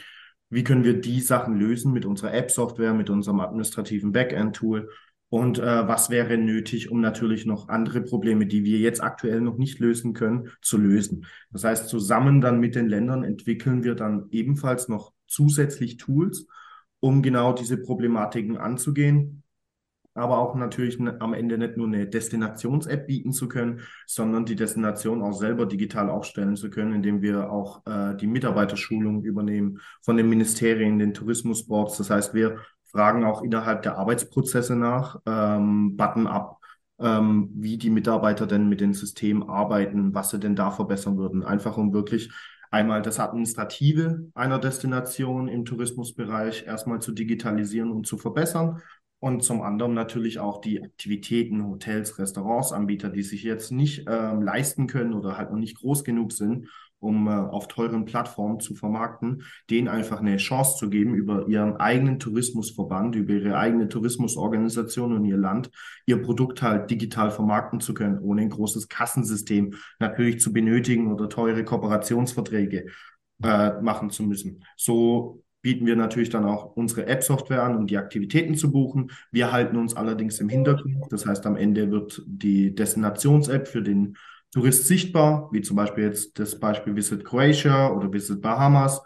wie 0.51 0.65
können 0.65 0.85
wir 0.85 1.01
die 1.01 1.21
Sachen 1.21 1.57
lösen 1.57 1.93
mit 1.93 2.05
unserer 2.05 2.35
App-Software, 2.35 2.95
mit 2.95 3.11
unserem 3.11 3.41
administrativen 3.41 4.11
Backend-Tool 4.11 4.91
und 5.33 5.59
äh, 5.59 5.89
was 5.89 6.11
wäre 6.11 6.37
nötig, 6.37 6.91
um 6.91 7.01
natürlich 7.01 7.47
noch 7.47 7.71
andere 7.71 8.03
Probleme, 8.03 8.45
die 8.45 8.65
wir 8.65 8.79
jetzt 8.79 9.03
aktuell 9.03 9.41
noch 9.41 9.57
nicht 9.57 9.79
lösen 9.79 10.13
können, 10.13 10.51
zu 10.61 10.77
lösen. 10.77 11.25
Das 11.51 11.65
heißt, 11.65 11.89
zusammen 11.89 12.43
dann 12.43 12.61
mit 12.61 12.75
den 12.75 12.87
Ländern 12.87 13.25
entwickeln 13.25 13.83
wir 13.83 13.95
dann 13.95 14.27
ebenfalls 14.31 14.89
noch 14.89 15.15
zusätzlich 15.27 15.97
Tools, 15.97 16.47
um 17.01 17.23
genau 17.23 17.55
diese 17.55 17.79
Problematiken 17.79 18.59
anzugehen, 18.59 19.43
aber 20.13 20.37
auch 20.37 20.55
natürlich 20.55 21.01
am 21.01 21.33
Ende 21.33 21.57
nicht 21.57 21.79
nur 21.79 21.87
eine 21.87 22.07
Destinations-App 22.07 23.07
bieten 23.07 23.33
zu 23.33 23.49
können, 23.49 23.81
sondern 24.07 24.45
die 24.45 24.57
Destination 24.57 25.23
auch 25.23 25.33
selber 25.33 25.65
digital 25.65 26.11
aufstellen 26.11 26.57
zu 26.57 26.69
können, 26.69 26.93
indem 26.93 27.23
wir 27.23 27.51
auch 27.51 27.87
äh, 27.87 28.15
die 28.17 28.27
Mitarbeiterschulung 28.27 29.25
übernehmen 29.25 29.81
von 30.03 30.19
den 30.19 30.29
Ministerien, 30.29 30.99
den 30.99 31.15
Tourismusboards. 31.15 31.97
Das 31.97 32.11
heißt, 32.11 32.35
wir 32.35 32.59
fragen 32.93 33.25
auch 33.25 33.43
innerhalb 33.43 33.83
der 33.83 33.99
Arbeitsprozesse 33.99 34.77
nach, 34.77 35.21
ähm, 35.27 35.97
button-up, 35.97 36.59
ähm, 37.01 37.51
wie 37.55 37.79
die 37.79 37.91
Mitarbeiter 37.91 38.47
denn 38.47 38.69
mit 38.69 38.81
dem 38.81 38.95
System 38.95 39.49
arbeiten, 39.49 40.15
was 40.15 40.31
sie 40.31 40.39
denn 40.39 40.55
da 40.57 40.71
verbessern 40.71 41.19
würden. 41.19 41.43
Einfach 41.43 41.77
um 41.77 41.93
wirklich 41.93 42.31
einmal 42.71 43.03
das 43.03 43.19
Administrative 43.19 44.31
einer 44.35 44.59
Destination 44.59 45.49
im 45.49 45.65
Tourismusbereich 45.65 46.67
erstmal 46.67 47.01
zu 47.01 47.13
digitalisieren 47.13 47.91
und 47.91 48.07
zu 48.07 48.19
verbessern. 48.19 48.81
Und 49.19 49.45
zum 49.45 49.63
anderen 49.63 49.95
natürlich 49.95 50.41
auch 50.41 50.61
die 50.61 50.83
Aktivitäten, 50.83 51.65
Hotels, 51.65 52.19
Restaurants, 52.19 52.73
Anbieter, 52.73 53.09
die 53.09 53.23
sich 53.23 53.45
jetzt 53.45 53.71
nicht 53.71 54.07
ähm, 54.09 54.43
leisten 54.43 54.89
können 54.89 55.13
oder 55.13 55.37
halt 55.37 55.51
noch 55.51 55.59
nicht 55.59 55.79
groß 55.79 56.03
genug 56.03 56.33
sind, 56.33 56.69
um 57.03 57.27
äh, 57.27 57.31
auf 57.33 57.67
teuren 57.69 58.05
Plattformen 58.05 58.61
zu 58.61 58.75
vermarkten, 58.75 59.43
denen 59.69 59.89
einfach 59.89 60.21
eine 60.21 60.37
Chance 60.37 60.79
zu 60.79 60.89
geben, 60.89 61.15
über 61.15 61.49
ihren 61.49 61.77
eigenen 61.77 62.21
Tourismusverband, 62.21 63.17
über 63.17 63.35
ihre 63.35 63.59
eigene 63.59 63.89
Tourismusorganisation 63.89 65.13
und 65.13 65.25
ihr 65.25 65.37
Land, 65.37 65.71
ihr 66.07 66.23
Produkt 66.23 66.63
halt 66.63 66.91
digital 66.91 67.31
vermarkten 67.31 67.81
zu 67.81 67.93
können, 67.93 68.21
ohne 68.21 68.43
ein 68.43 68.51
großes 68.51 68.89
Kassensystem 68.89 69.75
natürlich 69.99 70.41
zu 70.41 70.53
benötigen 70.53 71.13
oder 71.13 71.29
teure 71.29 71.65
Kooperationsverträge 71.65 72.87
äh, 73.43 73.81
machen 73.81 74.11
zu 74.11 74.23
müssen. 74.23 74.65
So 74.77 75.43
bieten 75.61 75.87
wir 75.87 75.97
natürlich 75.97 76.31
dann 76.31 76.45
auch 76.45 76.77
unsere 76.77 77.07
App-Software 77.07 77.65
an, 77.65 77.77
um 77.77 77.87
die 77.87 77.97
Aktivitäten 77.97 78.55
zu 78.55 78.71
buchen. 78.71 79.11
Wir 79.33 79.51
halten 79.51 79.77
uns 79.77 79.95
allerdings 79.95 80.39
im 80.39 80.49
Hintergrund. 80.49 81.07
Das 81.11 81.27
heißt, 81.27 81.47
am 81.47 81.57
Ende 81.57 81.91
wird 81.91 82.23
die 82.27 82.75
Destinations-App 82.75 83.67
für 83.67 83.83
den 83.83 84.17
Tourist 84.53 84.87
sichtbar, 84.87 85.49
wie 85.51 85.63
zum 85.63 85.77
Beispiel 85.77 86.05
jetzt 86.05 86.39
das 86.39 86.61
Beispiel 86.61 86.95
Visit 86.95 87.25
Croatia 87.25 87.91
oder 87.91 88.13
Visit 88.13 88.41
Bahamas. 88.41 89.03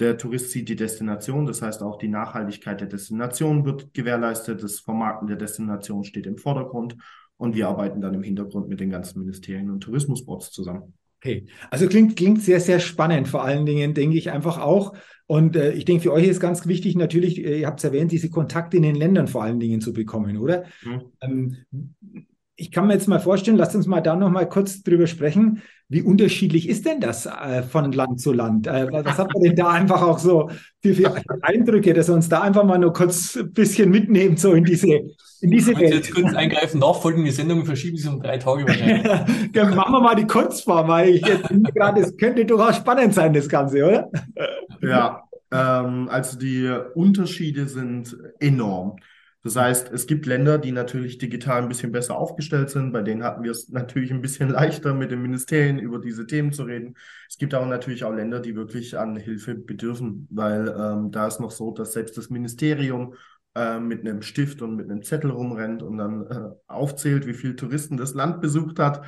Der 0.00 0.18
Tourist 0.18 0.50
sieht 0.50 0.68
die 0.68 0.74
Destination, 0.74 1.46
das 1.46 1.62
heißt 1.62 1.80
auch 1.82 1.98
die 1.98 2.08
Nachhaltigkeit 2.08 2.80
der 2.80 2.88
Destination 2.88 3.64
wird 3.64 3.94
gewährleistet, 3.94 4.60
das 4.62 4.80
Vermarkten 4.80 5.28
der 5.28 5.36
Destination 5.36 6.02
steht 6.02 6.26
im 6.26 6.36
Vordergrund 6.36 6.96
und 7.36 7.54
wir 7.54 7.68
arbeiten 7.68 8.00
dann 8.00 8.14
im 8.14 8.24
Hintergrund 8.24 8.68
mit 8.68 8.80
den 8.80 8.90
ganzen 8.90 9.20
Ministerien 9.20 9.70
und 9.70 9.80
Tourismusboards 9.80 10.50
zusammen. 10.50 10.94
Okay, 11.20 11.46
also 11.70 11.86
klingt, 11.86 12.16
klingt 12.16 12.42
sehr, 12.42 12.60
sehr 12.60 12.80
spannend. 12.80 13.28
Vor 13.28 13.44
allen 13.44 13.64
Dingen 13.64 13.94
denke 13.94 14.18
ich 14.18 14.30
einfach 14.30 14.58
auch. 14.58 14.94
Und 15.26 15.56
äh, 15.56 15.72
ich 15.72 15.86
denke, 15.86 16.02
für 16.02 16.12
euch 16.12 16.26
ist 16.26 16.40
ganz 16.40 16.66
wichtig 16.66 16.96
natürlich, 16.96 17.38
äh, 17.38 17.60
ihr 17.60 17.66
habt 17.66 17.80
es 17.80 17.84
erwähnt, 17.84 18.12
diese 18.12 18.28
Kontakte 18.28 18.76
in 18.76 18.82
den 18.82 18.94
Ländern 18.94 19.26
vor 19.26 19.42
allen 19.42 19.58
Dingen 19.58 19.80
zu 19.80 19.94
bekommen, 19.94 20.36
oder? 20.36 20.64
Mhm. 20.82 21.02
Ähm, 21.22 21.56
ich 22.56 22.70
kann 22.70 22.86
mir 22.86 22.94
jetzt 22.94 23.08
mal 23.08 23.18
vorstellen, 23.18 23.56
lasst 23.56 23.74
uns 23.74 23.86
mal 23.86 24.00
da 24.00 24.14
noch 24.14 24.30
mal 24.30 24.48
kurz 24.48 24.82
drüber 24.82 25.06
sprechen. 25.06 25.62
Wie 25.88 26.02
unterschiedlich 26.02 26.68
ist 26.68 26.86
denn 26.86 27.00
das 27.00 27.26
äh, 27.26 27.62
von 27.62 27.90
Land 27.92 28.20
zu 28.20 28.32
Land? 28.32 28.66
Äh, 28.66 28.86
was 28.90 29.18
hat 29.18 29.32
man 29.32 29.42
denn 29.42 29.56
da 29.56 29.70
einfach 29.70 30.02
auch 30.02 30.18
so 30.18 30.50
für, 30.80 30.94
für 30.94 31.12
Eindrücke, 31.42 31.92
dass 31.94 32.08
wir 32.08 32.14
uns 32.14 32.28
da 32.28 32.42
einfach 32.42 32.64
mal 32.64 32.78
nur 32.78 32.92
kurz 32.92 33.36
ein 33.36 33.52
bisschen 33.52 33.90
mitnehmen, 33.90 34.36
so 34.36 34.52
in 34.52 34.64
diese, 34.64 34.86
in 35.40 35.50
diese 35.50 35.76
Welt? 35.76 35.94
jetzt 35.94 36.14
kurz 36.14 36.32
eingreifen, 36.32 36.78
nachfolgende 36.78 37.32
Sendungen 37.32 37.66
verschieben 37.66 37.96
sich 37.96 38.08
um 38.08 38.20
drei 38.20 38.38
Tage 38.38 38.66
wahrscheinlich. 38.66 39.04
ja, 39.54 39.74
machen 39.74 39.92
wir 39.92 40.00
mal 40.00 40.14
die 40.14 40.26
Kurzform, 40.26 40.88
weil 40.88 41.10
ich 41.10 41.26
jetzt 41.26 41.48
gerade, 41.74 42.02
es 42.02 42.16
könnte 42.16 42.44
durchaus 42.44 42.76
spannend 42.76 43.14
sein, 43.14 43.32
das 43.32 43.48
Ganze, 43.48 43.84
oder? 43.84 44.10
ja, 44.80 45.24
ähm, 45.50 46.08
also 46.08 46.38
die 46.38 46.72
Unterschiede 46.94 47.66
sind 47.66 48.16
enorm. 48.38 48.96
Das 49.44 49.56
heißt, 49.56 49.92
es 49.92 50.06
gibt 50.06 50.24
Länder, 50.24 50.56
die 50.56 50.72
natürlich 50.72 51.18
digital 51.18 51.62
ein 51.62 51.68
bisschen 51.68 51.92
besser 51.92 52.16
aufgestellt 52.16 52.70
sind. 52.70 52.92
Bei 52.92 53.02
denen 53.02 53.22
hatten 53.22 53.42
wir 53.42 53.50
es 53.50 53.68
natürlich 53.68 54.10
ein 54.10 54.22
bisschen 54.22 54.48
leichter, 54.50 54.94
mit 54.94 55.10
den 55.10 55.20
Ministerien 55.20 55.78
über 55.78 55.98
diese 55.98 56.26
Themen 56.26 56.50
zu 56.52 56.62
reden. 56.62 56.96
Es 57.28 57.36
gibt 57.36 57.52
aber 57.52 57.66
natürlich 57.66 58.04
auch 58.04 58.12
Länder, 58.14 58.40
die 58.40 58.56
wirklich 58.56 58.98
an 58.98 59.16
Hilfe 59.16 59.54
bedürfen, 59.54 60.26
weil 60.30 60.74
ähm, 60.78 61.10
da 61.10 61.26
ist 61.26 61.40
noch 61.40 61.50
so, 61.50 61.72
dass 61.72 61.92
selbst 61.92 62.16
das 62.16 62.30
Ministerium 62.30 63.14
äh, 63.54 63.78
mit 63.78 64.00
einem 64.00 64.22
Stift 64.22 64.62
und 64.62 64.76
mit 64.76 64.90
einem 64.90 65.02
Zettel 65.02 65.30
rumrennt 65.30 65.82
und 65.82 65.98
dann 65.98 66.26
äh, 66.26 66.50
aufzählt, 66.66 67.26
wie 67.26 67.34
viele 67.34 67.54
Touristen 67.54 67.98
das 67.98 68.14
Land 68.14 68.40
besucht 68.40 68.78
hat 68.78 69.04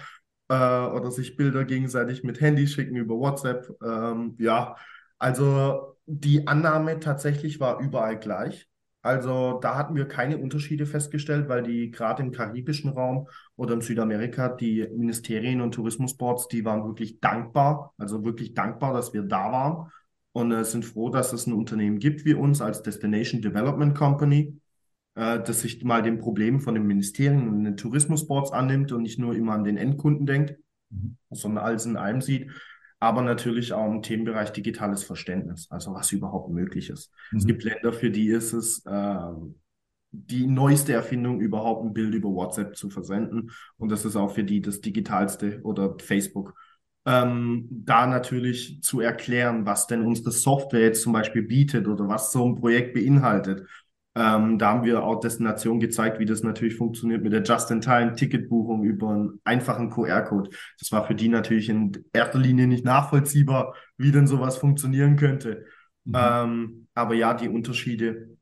äh, 0.48 0.54
oder 0.54 1.10
sich 1.10 1.36
Bilder 1.36 1.64
gegenseitig 1.64 2.24
mit 2.24 2.42
Handy 2.42 2.66
schicken 2.66 2.96
über 2.96 3.14
WhatsApp. 3.16 3.70
Ähm, 3.82 4.36
ja, 4.38 4.76
also 5.18 5.96
die 6.04 6.46
Annahme 6.46 7.00
tatsächlich 7.00 7.58
war 7.58 7.80
überall 7.80 8.18
gleich. 8.18 8.68
Also 9.06 9.60
da 9.62 9.76
hatten 9.76 9.94
wir 9.94 10.06
keine 10.08 10.36
Unterschiede 10.36 10.84
festgestellt, 10.84 11.48
weil 11.48 11.62
die 11.62 11.92
gerade 11.92 12.24
im 12.24 12.32
karibischen 12.32 12.90
Raum 12.90 13.28
oder 13.54 13.74
in 13.74 13.80
Südamerika, 13.80 14.48
die 14.48 14.84
Ministerien 14.96 15.60
und 15.60 15.72
Tourismusboards, 15.72 16.48
die 16.48 16.64
waren 16.64 16.84
wirklich 16.84 17.20
dankbar, 17.20 17.94
also 17.98 18.24
wirklich 18.24 18.54
dankbar, 18.54 18.92
dass 18.92 19.14
wir 19.14 19.22
da 19.22 19.52
waren 19.52 19.92
und 20.32 20.50
äh, 20.50 20.64
sind 20.64 20.84
froh, 20.84 21.08
dass 21.08 21.32
es 21.32 21.46
ein 21.46 21.52
Unternehmen 21.52 22.00
gibt 22.00 22.24
wie 22.24 22.34
uns 22.34 22.60
als 22.60 22.82
Destination 22.82 23.40
Development 23.40 23.94
Company, 23.96 24.58
äh, 25.14 25.38
das 25.38 25.60
sich 25.60 25.84
mal 25.84 26.02
den 26.02 26.18
Problemen 26.18 26.58
von 26.58 26.74
den 26.74 26.86
Ministerien 26.88 27.48
und 27.48 27.62
den 27.62 27.76
Tourismusboards 27.76 28.50
annimmt 28.50 28.90
und 28.90 29.02
nicht 29.02 29.20
nur 29.20 29.36
immer 29.36 29.52
an 29.52 29.62
den 29.62 29.76
Endkunden 29.76 30.26
denkt, 30.26 30.56
mhm. 30.90 31.16
sondern 31.30 31.64
alles 31.64 31.86
in 31.86 31.96
einem 31.96 32.20
sieht 32.20 32.50
aber 32.98 33.22
natürlich 33.22 33.72
auch 33.72 33.86
im 33.86 34.02
Themenbereich 34.02 34.52
digitales 34.52 35.04
Verständnis, 35.04 35.66
also 35.70 35.94
was 35.94 36.12
überhaupt 36.12 36.50
möglich 36.50 36.90
ist. 36.90 37.12
Mhm. 37.30 37.38
Es 37.38 37.46
gibt 37.46 37.64
Länder, 37.64 37.92
für 37.92 38.10
die 38.10 38.28
ist 38.28 38.52
es 38.52 38.84
äh, 38.86 39.18
die 40.10 40.46
neueste 40.46 40.92
Erfindung 40.92 41.40
überhaupt, 41.40 41.84
ein 41.84 41.92
Bild 41.92 42.14
über 42.14 42.30
WhatsApp 42.30 42.76
zu 42.76 42.90
versenden. 42.90 43.50
Und 43.76 43.90
das 43.90 44.04
ist 44.04 44.16
auch 44.16 44.32
für 44.34 44.44
die 44.44 44.60
das 44.62 44.80
Digitalste 44.80 45.60
oder 45.62 45.96
Facebook. 45.98 46.54
Ähm, 47.04 47.68
da 47.70 48.06
natürlich 48.06 48.82
zu 48.82 49.00
erklären, 49.00 49.66
was 49.66 49.86
denn 49.86 50.02
unsere 50.02 50.32
Software 50.32 50.80
jetzt 50.80 51.02
zum 51.02 51.12
Beispiel 51.12 51.42
bietet 51.42 51.86
oder 51.86 52.08
was 52.08 52.32
so 52.32 52.44
ein 52.44 52.56
Projekt 52.56 52.94
beinhaltet. 52.94 53.68
Ähm, 54.16 54.58
da 54.58 54.70
haben 54.70 54.84
wir 54.84 55.04
auch 55.04 55.20
Destination 55.20 55.78
gezeigt, 55.78 56.18
wie 56.18 56.24
das 56.24 56.42
natürlich 56.42 56.76
funktioniert 56.76 57.22
mit 57.22 57.34
der 57.34 57.42
Just-in-Time-Ticketbuchung 57.42 58.82
über 58.82 59.10
einen 59.10 59.40
einfachen 59.44 59.90
QR-Code. 59.90 60.50
Das 60.78 60.90
war 60.90 61.06
für 61.06 61.14
die 61.14 61.28
natürlich 61.28 61.68
in 61.68 61.92
erster 62.14 62.38
Linie 62.38 62.66
nicht 62.66 62.82
nachvollziehbar, 62.82 63.74
wie 63.98 64.12
denn 64.12 64.26
sowas 64.26 64.56
funktionieren 64.56 65.16
könnte. 65.16 65.66
Mhm. 66.04 66.14
Ähm, 66.16 66.86
aber 66.94 67.14
ja, 67.14 67.34
die 67.34 67.50
Unterschiede 67.50 68.38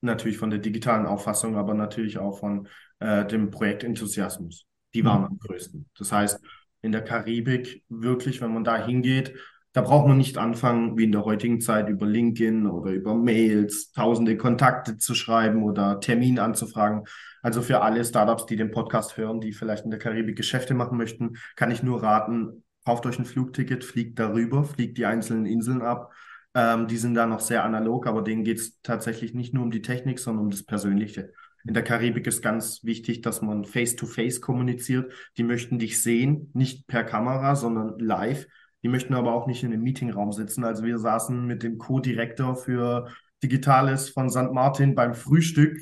natürlich 0.00 0.38
von 0.38 0.48
der 0.48 0.60
digitalen 0.60 1.04
Auffassung, 1.04 1.56
aber 1.56 1.74
natürlich 1.74 2.18
auch 2.18 2.38
von 2.38 2.66
äh, 3.00 3.26
dem 3.26 3.50
Projektenthusiasmus, 3.50 4.66
die 4.94 5.04
waren 5.04 5.20
mhm. 5.20 5.26
am 5.26 5.38
größten. 5.38 5.86
Das 5.98 6.12
heißt, 6.12 6.40
in 6.80 6.92
der 6.92 7.04
Karibik 7.04 7.82
wirklich, 7.90 8.40
wenn 8.40 8.54
man 8.54 8.64
da 8.64 8.82
hingeht, 8.82 9.34
da 9.78 9.82
braucht 9.82 10.08
man 10.08 10.18
nicht 10.18 10.38
anfangen, 10.38 10.98
wie 10.98 11.04
in 11.04 11.12
der 11.12 11.24
heutigen 11.24 11.60
Zeit, 11.60 11.88
über 11.88 12.04
LinkedIn 12.04 12.66
oder 12.66 12.90
über 12.90 13.14
Mails 13.14 13.92
tausende 13.92 14.36
Kontakte 14.36 14.98
zu 14.98 15.14
schreiben 15.14 15.62
oder 15.62 16.00
Termin 16.00 16.40
anzufragen. 16.40 17.04
Also 17.42 17.62
für 17.62 17.80
alle 17.80 18.04
Startups, 18.04 18.46
die 18.46 18.56
den 18.56 18.72
Podcast 18.72 19.16
hören, 19.16 19.40
die 19.40 19.52
vielleicht 19.52 19.84
in 19.84 19.92
der 19.92 20.00
Karibik 20.00 20.34
Geschäfte 20.34 20.74
machen 20.74 20.98
möchten, 20.98 21.36
kann 21.54 21.70
ich 21.70 21.84
nur 21.84 22.02
raten, 22.02 22.64
kauft 22.84 23.06
euch 23.06 23.20
ein 23.20 23.24
Flugticket, 23.24 23.84
fliegt 23.84 24.18
darüber, 24.18 24.64
fliegt 24.64 24.98
die 24.98 25.06
einzelnen 25.06 25.46
Inseln 25.46 25.80
ab. 25.80 26.12
Ähm, 26.56 26.88
die 26.88 26.96
sind 26.96 27.14
da 27.14 27.26
noch 27.26 27.38
sehr 27.38 27.62
analog, 27.62 28.08
aber 28.08 28.22
denen 28.22 28.42
geht 28.42 28.58
es 28.58 28.80
tatsächlich 28.82 29.32
nicht 29.32 29.54
nur 29.54 29.62
um 29.62 29.70
die 29.70 29.82
Technik, 29.82 30.18
sondern 30.18 30.46
um 30.46 30.50
das 30.50 30.64
Persönliche. 30.64 31.32
In 31.64 31.74
der 31.74 31.84
Karibik 31.84 32.26
ist 32.26 32.42
ganz 32.42 32.82
wichtig, 32.82 33.20
dass 33.20 33.42
man 33.42 33.64
face-to-face 33.64 34.38
-face 34.38 34.40
kommuniziert. 34.40 35.12
Die 35.36 35.44
möchten 35.44 35.78
dich 35.78 36.02
sehen, 36.02 36.50
nicht 36.52 36.88
per 36.88 37.04
Kamera, 37.04 37.54
sondern 37.54 37.96
live. 38.00 38.48
Die 38.82 38.88
möchten 38.88 39.14
aber 39.14 39.34
auch 39.34 39.46
nicht 39.46 39.64
in 39.64 39.72
einem 39.72 39.82
Meetingraum 39.82 40.32
sitzen. 40.32 40.64
Also 40.64 40.84
wir 40.84 40.98
saßen 40.98 41.46
mit 41.46 41.62
dem 41.62 41.78
Co-Direktor 41.78 42.56
für 42.56 43.08
Digitales 43.42 44.10
von 44.10 44.30
St. 44.30 44.52
Martin 44.52 44.94
beim 44.94 45.14
Frühstück 45.14 45.78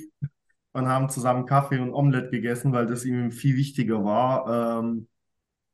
und 0.72 0.88
haben 0.88 1.08
zusammen 1.08 1.46
Kaffee 1.46 1.78
und 1.78 1.92
Omelette 1.92 2.30
gegessen, 2.30 2.72
weil 2.72 2.86
das 2.86 3.04
ihm 3.04 3.30
viel 3.32 3.56
wichtiger 3.56 4.04
war 4.04 4.80
ähm, 4.80 5.08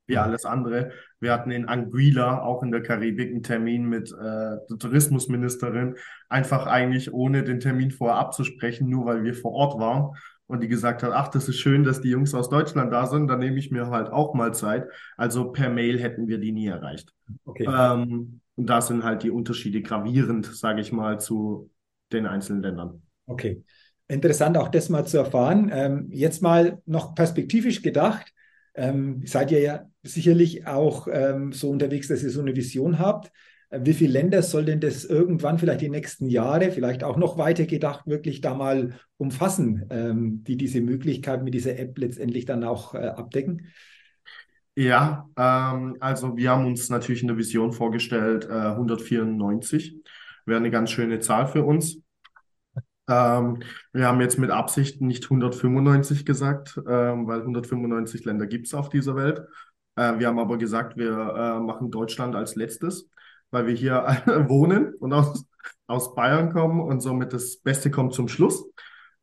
wie 0.06 0.18
alles 0.18 0.44
andere. 0.44 0.90
Wir 1.20 1.32
hatten 1.32 1.50
in 1.50 1.68
Anguilla, 1.68 2.42
auch 2.42 2.62
in 2.62 2.70
der 2.72 2.82
Karibik, 2.82 3.30
einen 3.30 3.42
Termin 3.42 3.88
mit 3.88 4.12
äh, 4.12 4.58
der 4.68 4.78
Tourismusministerin, 4.78 5.96
einfach 6.28 6.66
eigentlich 6.66 7.12
ohne 7.12 7.44
den 7.44 7.60
Termin 7.60 7.90
vorher 7.90 8.18
abzusprechen, 8.18 8.88
nur 8.88 9.06
weil 9.06 9.24
wir 9.24 9.34
vor 9.34 9.52
Ort 9.52 9.78
waren 9.80 10.16
und 10.52 10.62
die 10.62 10.68
gesagt 10.68 11.02
hat, 11.02 11.12
ach, 11.14 11.28
das 11.28 11.48
ist 11.48 11.58
schön, 11.58 11.82
dass 11.82 12.02
die 12.02 12.10
Jungs 12.10 12.34
aus 12.34 12.50
Deutschland 12.50 12.92
da 12.92 13.06
sind, 13.06 13.26
dann 13.28 13.38
nehme 13.38 13.58
ich 13.58 13.70
mir 13.70 13.86
halt 13.86 14.08
auch 14.08 14.34
mal 14.34 14.52
Zeit. 14.52 14.86
Also 15.16 15.50
per 15.50 15.70
Mail 15.70 15.98
hätten 15.98 16.28
wir 16.28 16.36
die 16.36 16.52
nie 16.52 16.66
erreicht. 16.66 17.14
Okay. 17.46 17.66
Ähm, 17.66 18.40
und 18.54 18.66
da 18.66 18.82
sind 18.82 19.02
halt 19.02 19.22
die 19.22 19.30
Unterschiede 19.30 19.80
gravierend, 19.80 20.44
sage 20.44 20.82
ich 20.82 20.92
mal, 20.92 21.18
zu 21.18 21.70
den 22.12 22.26
einzelnen 22.26 22.62
Ländern. 22.62 23.00
Okay. 23.24 23.64
Interessant 24.08 24.58
auch 24.58 24.68
das 24.68 24.90
mal 24.90 25.06
zu 25.06 25.16
erfahren. 25.16 25.70
Ähm, 25.72 26.08
jetzt 26.10 26.42
mal 26.42 26.82
noch 26.84 27.14
perspektivisch 27.14 27.80
gedacht. 27.80 28.34
Ähm, 28.74 29.22
seid 29.24 29.52
ihr 29.52 29.60
ja 29.60 29.86
sicherlich 30.02 30.66
auch 30.66 31.08
ähm, 31.10 31.52
so 31.52 31.70
unterwegs, 31.70 32.08
dass 32.08 32.22
ihr 32.22 32.30
so 32.30 32.42
eine 32.42 32.54
Vision 32.54 32.98
habt. 32.98 33.32
Wie 33.74 33.94
viele 33.94 34.12
Länder 34.12 34.42
soll 34.42 34.66
denn 34.66 34.80
das 34.80 35.04
irgendwann 35.04 35.58
vielleicht 35.58 35.80
die 35.80 35.88
nächsten 35.88 36.28
Jahre, 36.28 36.70
vielleicht 36.70 37.04
auch 37.04 37.16
noch 37.16 37.38
weiter 37.38 37.64
gedacht, 37.64 38.06
wirklich 38.06 38.42
da 38.42 38.54
mal 38.54 38.94
umfassen, 39.16 39.86
ähm, 39.90 40.44
die 40.44 40.58
diese 40.58 40.82
Möglichkeit 40.82 41.42
mit 41.42 41.54
dieser 41.54 41.78
App 41.78 41.96
letztendlich 41.96 42.44
dann 42.44 42.64
auch 42.64 42.94
äh, 42.94 42.98
abdecken? 42.98 43.68
Ja, 44.74 45.28
ähm, 45.36 45.96
also 46.00 46.36
wir 46.36 46.50
haben 46.50 46.66
uns 46.66 46.90
natürlich 46.90 47.22
in 47.22 47.28
der 47.28 47.38
Vision 47.38 47.72
vorgestellt, 47.72 48.44
äh, 48.44 48.52
194 48.52 49.96
wäre 50.44 50.58
eine 50.58 50.70
ganz 50.70 50.90
schöne 50.90 51.20
Zahl 51.20 51.46
für 51.46 51.64
uns. 51.64 51.98
Ähm, 53.08 53.62
wir 53.92 54.06
haben 54.06 54.20
jetzt 54.20 54.38
mit 54.38 54.50
Absicht 54.50 55.00
nicht 55.00 55.24
195 55.24 56.26
gesagt, 56.26 56.76
ähm, 56.86 57.26
weil 57.26 57.40
195 57.40 58.24
Länder 58.24 58.46
gibt 58.46 58.66
es 58.66 58.74
auf 58.74 58.88
dieser 58.88 59.16
Welt. 59.16 59.46
Äh, 59.96 60.18
wir 60.18 60.26
haben 60.26 60.38
aber 60.38 60.58
gesagt, 60.58 60.96
wir 60.96 61.10
äh, 61.10 61.60
machen 61.60 61.90
Deutschland 61.90 62.34
als 62.34 62.54
letztes 62.54 63.08
weil 63.52 63.68
wir 63.68 63.74
hier 63.74 64.02
wohnen 64.48 64.94
und 64.94 65.12
aus, 65.12 65.46
aus 65.86 66.14
Bayern 66.16 66.52
kommen 66.52 66.80
und 66.80 67.00
somit 67.00 67.32
das 67.32 67.58
Beste 67.58 67.92
kommt 67.92 68.14
zum 68.14 68.26
Schluss. 68.26 68.64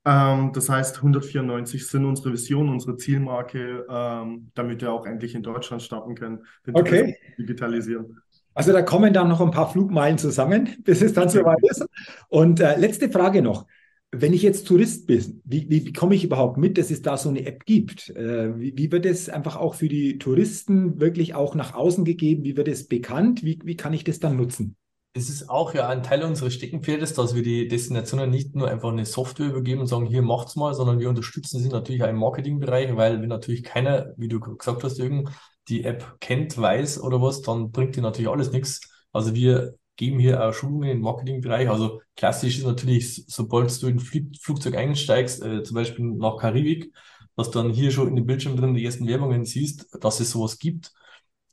Ähm, 0.06 0.52
das 0.54 0.70
heißt, 0.70 0.98
194 0.98 1.86
sind 1.86 2.06
unsere 2.06 2.32
Vision, 2.32 2.70
unsere 2.70 2.96
Zielmarke, 2.96 3.86
ähm, 3.90 4.52
damit 4.56 4.82
wir 4.82 4.94
auch 4.94 5.06
endlich 5.06 5.36
in 5.36 5.44
Deutschland 5.44 5.82
starten 5.82 6.16
können, 6.16 6.46
den 6.66 6.76
okay. 6.76 7.18
digitalisieren. 7.38 8.22
Also 8.54 8.72
da 8.72 8.82
kommen 8.82 9.14
dann 9.14 9.30
noch 9.30 9.42
ein 9.42 9.52
paar 9.52 9.70
Flugmeilen 9.70 10.18
zusammen, 10.18 10.76
bis 10.84 11.02
es 11.02 11.14
dann 11.14 11.30
soweit 11.30 11.60
ist. 11.64 11.86
Und 12.30 12.60
äh, 12.60 12.78
letzte 12.78 13.10
Frage 13.10 13.42
noch. 13.42 13.66
Wenn 14.12 14.34
ich 14.34 14.42
jetzt 14.42 14.68
Tourist 14.68 15.06
bin, 15.06 15.42
wie, 15.46 15.70
wie, 15.70 15.86
wie 15.86 15.94
komme 15.94 16.16
ich 16.16 16.24
überhaupt 16.24 16.58
mit, 16.58 16.80
dass 16.80 16.90
es 16.90 17.04
da 17.04 17.16
so 17.16 17.30
eine 17.30 17.46
App 17.46 17.66
gibt? 17.66 18.10
Äh, 18.10 18.60
wie, 18.60 18.76
wie, 18.76 18.92
wird 18.92 19.06
es 19.06 19.30
einfach 19.30 19.56
auch 19.56 19.76
für 19.76 19.88
die 19.88 20.18
Touristen 20.18 21.00
wirklich 21.00 21.36
auch 21.36 21.54
nach 21.54 21.76
außen 21.76 22.06
gegeben? 22.06 22.44
Wie 22.44 22.58
wird 22.58 22.68
es 22.68 22.88
bekannt? 22.88 23.44
Wie, 23.44 23.60
wie 23.64 23.78
kann 23.78 23.94
ich 23.94 24.04
das 24.04 24.20
dann 24.20 24.36
nutzen? 24.36 24.76
Es 25.14 25.30
ist 25.30 25.50
auch 25.50 25.74
ja 25.74 25.90
ein 25.90 26.02
Teil 26.02 26.24
unseres 26.24 26.54
Steckenpferdes, 26.56 27.14
dass 27.14 27.36
wir 27.36 27.44
die 27.44 27.68
Destinationen 27.68 28.30
nicht 28.30 28.56
nur 28.56 28.70
einfach 28.70 28.90
eine 28.90 29.06
Software 29.06 29.50
übergeben 29.50 29.82
und 29.82 29.88
sagen, 29.88 30.06
hier 30.06 30.22
macht's 30.22 30.56
mal, 30.56 30.74
sondern 30.74 31.00
wir 31.00 31.10
unterstützen 31.10 31.60
sie 31.60 31.70
natürlich 31.70 32.04
auch 32.04 32.10
im 32.10 32.18
Marketingbereich, 32.18 32.96
weil 32.96 33.22
wenn 33.22 33.30
natürlich 33.30 33.64
keiner, 33.64 34.14
wie 34.18 34.28
du 34.28 34.40
gesagt 34.40 34.84
hast, 34.84 34.98
Jürgen, 34.98 35.30
die 35.68 35.84
App 35.84 36.18
kennt, 36.20 36.58
weiß 36.58 37.02
oder 37.02 37.22
was, 37.22 37.42
dann 37.42 37.72
bringt 37.72 37.96
die 37.96 38.02
natürlich 38.02 38.30
alles 38.30 38.52
nichts. 38.52 38.82
Also 39.12 39.36
wir 39.36 39.76
geben 40.00 40.18
hier 40.18 40.42
auch 40.42 40.54
Schulungen 40.54 40.90
im 40.90 41.02
Marketingbereich. 41.02 41.70
Also 41.70 42.02
klassisch 42.16 42.58
ist 42.60 42.66
natürlich, 42.66 43.26
sobald 43.28 43.82
du 43.84 43.88
in 43.88 43.98
ein 43.98 44.34
Flugzeug 44.40 44.76
einsteigst, 44.76 45.44
äh, 45.44 45.62
zum 45.62 45.76
Beispiel 45.76 46.06
nach 46.06 46.38
Karibik, 46.38 46.94
dass 47.36 47.52
dann 47.52 47.70
hier 47.72 47.92
schon 47.92 48.08
in 48.08 48.16
dem 48.16 48.26
Bildschirm 48.26 48.56
drin 48.56 48.74
die 48.74 48.86
ersten 48.86 49.06
Werbungen 49.08 49.44
siehst, 49.44 49.90
dass 50.02 50.22
es 50.22 50.32
sowas 50.32 50.58
gibt. 50.58 50.94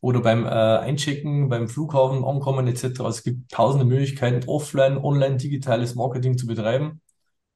Oder 0.00 0.20
beim 0.20 0.44
äh, 0.44 0.48
Einchecken, 0.48 1.48
beim 1.48 1.68
Flughafen 1.68 2.24
ankommen 2.24 2.68
etc. 2.68 2.85
Also 3.00 3.09
es 3.09 3.24
gibt 3.24 3.50
tausende 3.50 3.85
Möglichkeiten, 3.85 4.48
offline, 4.48 4.96
online, 4.96 5.38
digitales 5.38 5.96
Marketing 5.96 6.38
zu 6.38 6.46
betreiben, 6.46 7.00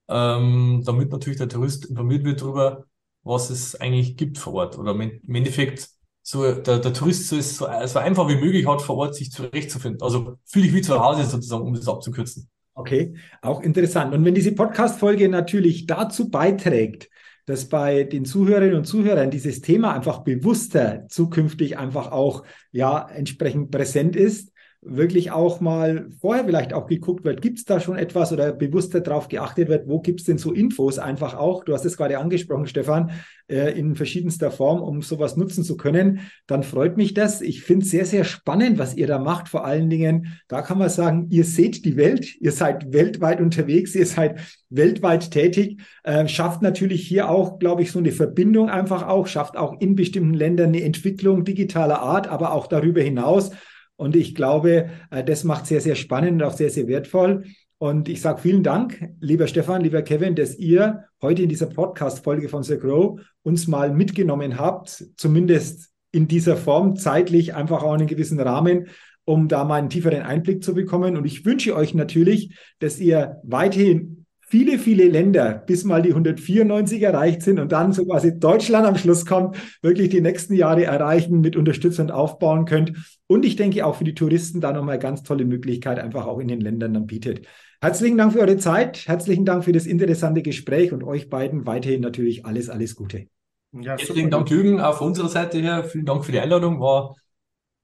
ähm, 0.09 0.83
damit 0.85 1.13
natürlich 1.13 1.39
der 1.39 1.49
Tourist 1.49 1.85
informiert 1.87 2.25
wird 2.25 2.41
darüber, 2.41 2.87
was 3.23 3.51
es 3.51 3.77
eigentlich 3.77 4.17
gibt 4.17 4.39
vor 4.39 4.55
Ort. 4.55 4.77
Oder 4.77 4.91
im 4.93 5.35
Endeffekt 5.35 5.89
so 6.23 6.53
der, 6.53 6.79
der 6.79 6.93
Tourist 6.93 7.29
so, 7.29 7.37
ist 7.37 7.57
so, 7.57 7.67
so 7.87 7.99
einfach 7.99 8.29
wie 8.29 8.37
möglich 8.37 8.67
hat, 8.67 8.83
vor 8.83 8.97
Ort 8.97 9.15
sich 9.15 9.31
zurechtzufinden. 9.33 10.03
Also 10.03 10.37
fühle 10.45 10.67
ich 10.67 10.75
wie 10.75 10.83
zu 10.83 11.01
Hause 11.01 11.25
sozusagen, 11.25 11.63
um 11.63 11.75
das 11.75 11.89
abzukürzen. 11.89 12.49
Okay, 12.75 13.15
auch 13.43 13.61
interessant. 13.63 14.15
Und 14.15 14.25
wenn 14.25 14.35
diese 14.35 14.53
Podcast-Folge 14.53 15.29
natürlich 15.29 15.87
dazu 15.87 16.31
beiträgt, 16.31 17.11
dass 17.47 17.69
bei 17.69 18.05
den 18.05 18.25
Zuhörerinnen 18.25 18.77
und 18.77 18.85
Zuhörern 18.85 19.31
dieses 19.31 19.61
Thema 19.61 19.93
einfach 19.93 20.21
bewusster 20.21 21.07
zukünftig 21.09 21.79
einfach 21.79 22.13
auch 22.13 22.45
ja 22.71 23.09
entsprechend 23.09 23.71
präsent 23.71 24.15
ist, 24.15 24.53
wirklich 24.83 25.31
auch 25.31 25.61
mal 25.61 26.09
vorher 26.21 26.45
vielleicht 26.45 26.73
auch 26.73 26.87
geguckt 26.87 27.25
wird, 27.25 27.43
gibt 27.43 27.59
es 27.59 27.65
da 27.67 27.81
schon 27.81 27.99
etwas 27.99 28.33
oder 28.33 28.53
bewusster 28.53 29.01
darauf 29.01 29.29
geachtet 29.29 29.69
wird, 29.69 29.87
wo 29.87 30.01
gibt 30.01 30.21
es 30.21 30.27
denn 30.27 30.39
so 30.39 30.53
Infos 30.53 30.99
einfach 30.99 31.35
auch, 31.35 31.65
du 31.65 31.75
hast 31.75 31.85
es 31.85 31.99
gerade 31.99 32.19
angesprochen, 32.19 32.67
Stefan, 32.67 33.11
äh, 33.51 33.79
in 33.79 33.95
verschiedenster 33.95 34.51
Form, 34.51 34.81
um 34.81 35.03
sowas 35.03 35.37
nutzen 35.37 35.65
zu 35.65 35.77
können, 35.77 36.21
dann 36.47 36.63
freut 36.63 36.97
mich 36.97 37.13
das. 37.13 37.43
Ich 37.43 37.63
finde 37.63 37.85
es 37.85 37.91
sehr, 37.91 38.07
sehr 38.07 38.25
spannend, 38.25 38.79
was 38.79 38.95
ihr 38.97 39.07
da 39.07 39.19
macht. 39.19 39.49
Vor 39.49 39.67
allen 39.67 39.91
Dingen, 39.91 40.41
da 40.49 40.63
kann 40.63 40.79
man 40.79 40.89
sagen, 40.89 41.27
ihr 41.31 41.45
seht 41.45 41.85
die 41.85 41.97
Welt, 41.97 42.41
ihr 42.41 42.53
seid 42.53 42.93
weltweit 42.93 43.41
unterwegs, 43.41 43.95
ihr 43.95 44.07
seid 44.07 44.41
weltweit 44.71 45.31
tätig, 45.31 45.83
äh, 46.05 46.27
schafft 46.27 46.63
natürlich 46.63 47.07
hier 47.07 47.29
auch, 47.29 47.59
glaube 47.59 47.83
ich, 47.83 47.93
so 47.93 47.99
eine 47.99 48.13
Verbindung 48.13 48.71
einfach 48.71 49.07
auch, 49.07 49.27
schafft 49.27 49.57
auch 49.57 49.79
in 49.81 49.95
bestimmten 49.95 50.35
Ländern 50.35 50.69
eine 50.69 50.83
Entwicklung 50.83 51.45
digitaler 51.45 52.01
Art, 52.01 52.29
aber 52.29 52.53
auch 52.53 52.67
darüber 52.67 53.03
hinaus 53.03 53.51
und 54.01 54.17
ich 54.17 54.35
glaube, 54.35 54.89
äh, 55.11 55.23
das 55.23 55.45
macht 55.45 55.67
sehr, 55.67 55.83
sehr 55.83 55.95
spannend 55.95 56.41
und 56.41 56.49
auch 56.49 56.57
sehr, 56.57 56.71
sehr 56.71 56.89
wertvoll. 56.89 57.45
Und 57.77 58.09
ich 58.09 58.23
sage 58.23 58.41
vielen 58.41 58.63
Dank, 58.63 59.11
lieber 59.21 59.47
Stefan, 59.47 59.83
lieber 59.83 60.01
Kevin, 60.01 60.35
dass 60.35 60.59
ihr 60.59 61.05
heute 61.21 61.43
in 61.43 61.51
dieser 61.51 61.67
Podcast-Folge 61.67 62.49
von 62.49 62.63
The 62.63 62.79
Grow 62.79 63.21
uns 63.43 63.69
mal 63.69 63.93
mitgenommen 63.93 64.59
habt, 64.59 65.05
zumindest 65.17 65.91
in 66.13 66.29
dieser 66.29 66.57
Form, 66.57 66.97
zeitlich 66.97 67.55
einfach 67.55 67.83
auch 67.83 67.93
einen 67.93 68.07
gewissen 68.07 68.41
Rahmen, 68.41 68.87
um 69.27 69.49
da 69.49 69.65
mal 69.65 69.75
einen 69.75 69.91
tieferen 69.91 70.23
Einblick 70.23 70.65
zu 70.65 70.73
bekommen. 70.73 71.19
Und 71.19 71.27
ich 71.27 71.45
wünsche 71.45 71.77
euch 71.77 71.93
natürlich, 71.93 72.57
dass 72.79 72.99
ihr 73.01 73.37
weiterhin 73.45 74.20
viele, 74.51 74.81
viele 74.81 75.05
Länder, 75.09 75.55
bis 75.55 75.85
mal 75.85 76.03
die 76.03 76.11
194 76.11 77.01
erreicht 77.01 77.43
sind 77.43 77.61
und 77.61 77.71
dann 77.71 77.93
so 77.93 78.05
quasi 78.05 78.39
Deutschland 78.39 78.85
am 78.85 78.97
Schluss 78.97 79.25
kommt, 79.25 79.57
wirklich 79.81 80.09
die 80.09 80.21
nächsten 80.21 80.55
Jahre 80.55 80.85
erreichen, 80.85 81.41
mit 81.41 81.55
Unterstützung 81.57 82.11
aufbauen 82.11 82.65
könnt. 82.65 82.93
Und 83.29 83.45
ich 83.45 83.55
denke 83.55 83.87
auch 83.87 83.95
für 83.95 84.05
die 84.05 84.15
Touristen 84.15 84.61
da 84.61 84.73
nochmal 84.73 84.99
ganz 84.99 85.23
tolle 85.23 85.45
Möglichkeit 85.45 86.01
einfach 86.01 86.27
auch 86.27 86.41
in 86.41 86.49
den 86.49 86.61
Ländern 86.61 86.93
dann 86.93 87.07
bietet. 87.07 87.47
Herzlichen 87.81 88.19
Dank 88.19 88.33
für 88.33 88.41
eure 88.41 88.57
Zeit, 88.57 89.07
herzlichen 89.07 89.45
Dank 89.45 89.65
für 89.65 89.73
das 89.73 89.87
interessante 89.87 90.43
Gespräch 90.43 90.93
und 90.93 91.05
euch 91.05 91.31
beiden 91.31 91.65
weiterhin 91.65 92.01
natürlich 92.01 92.45
alles, 92.45 92.69
alles 92.69 92.97
Gute. 92.97 93.29
Ja, 93.73 93.97
Herzlichen 93.97 94.31
Dank, 94.31 94.51
Jürgen, 94.51 94.81
auch 94.81 94.99
von 94.99 95.09
unserer 95.09 95.29
Seite 95.29 95.61
her. 95.61 95.85
Vielen 95.85 96.05
Dank 96.05 96.25
für 96.25 96.33
die 96.33 96.41
Einladung. 96.41 96.81
War 96.81 97.15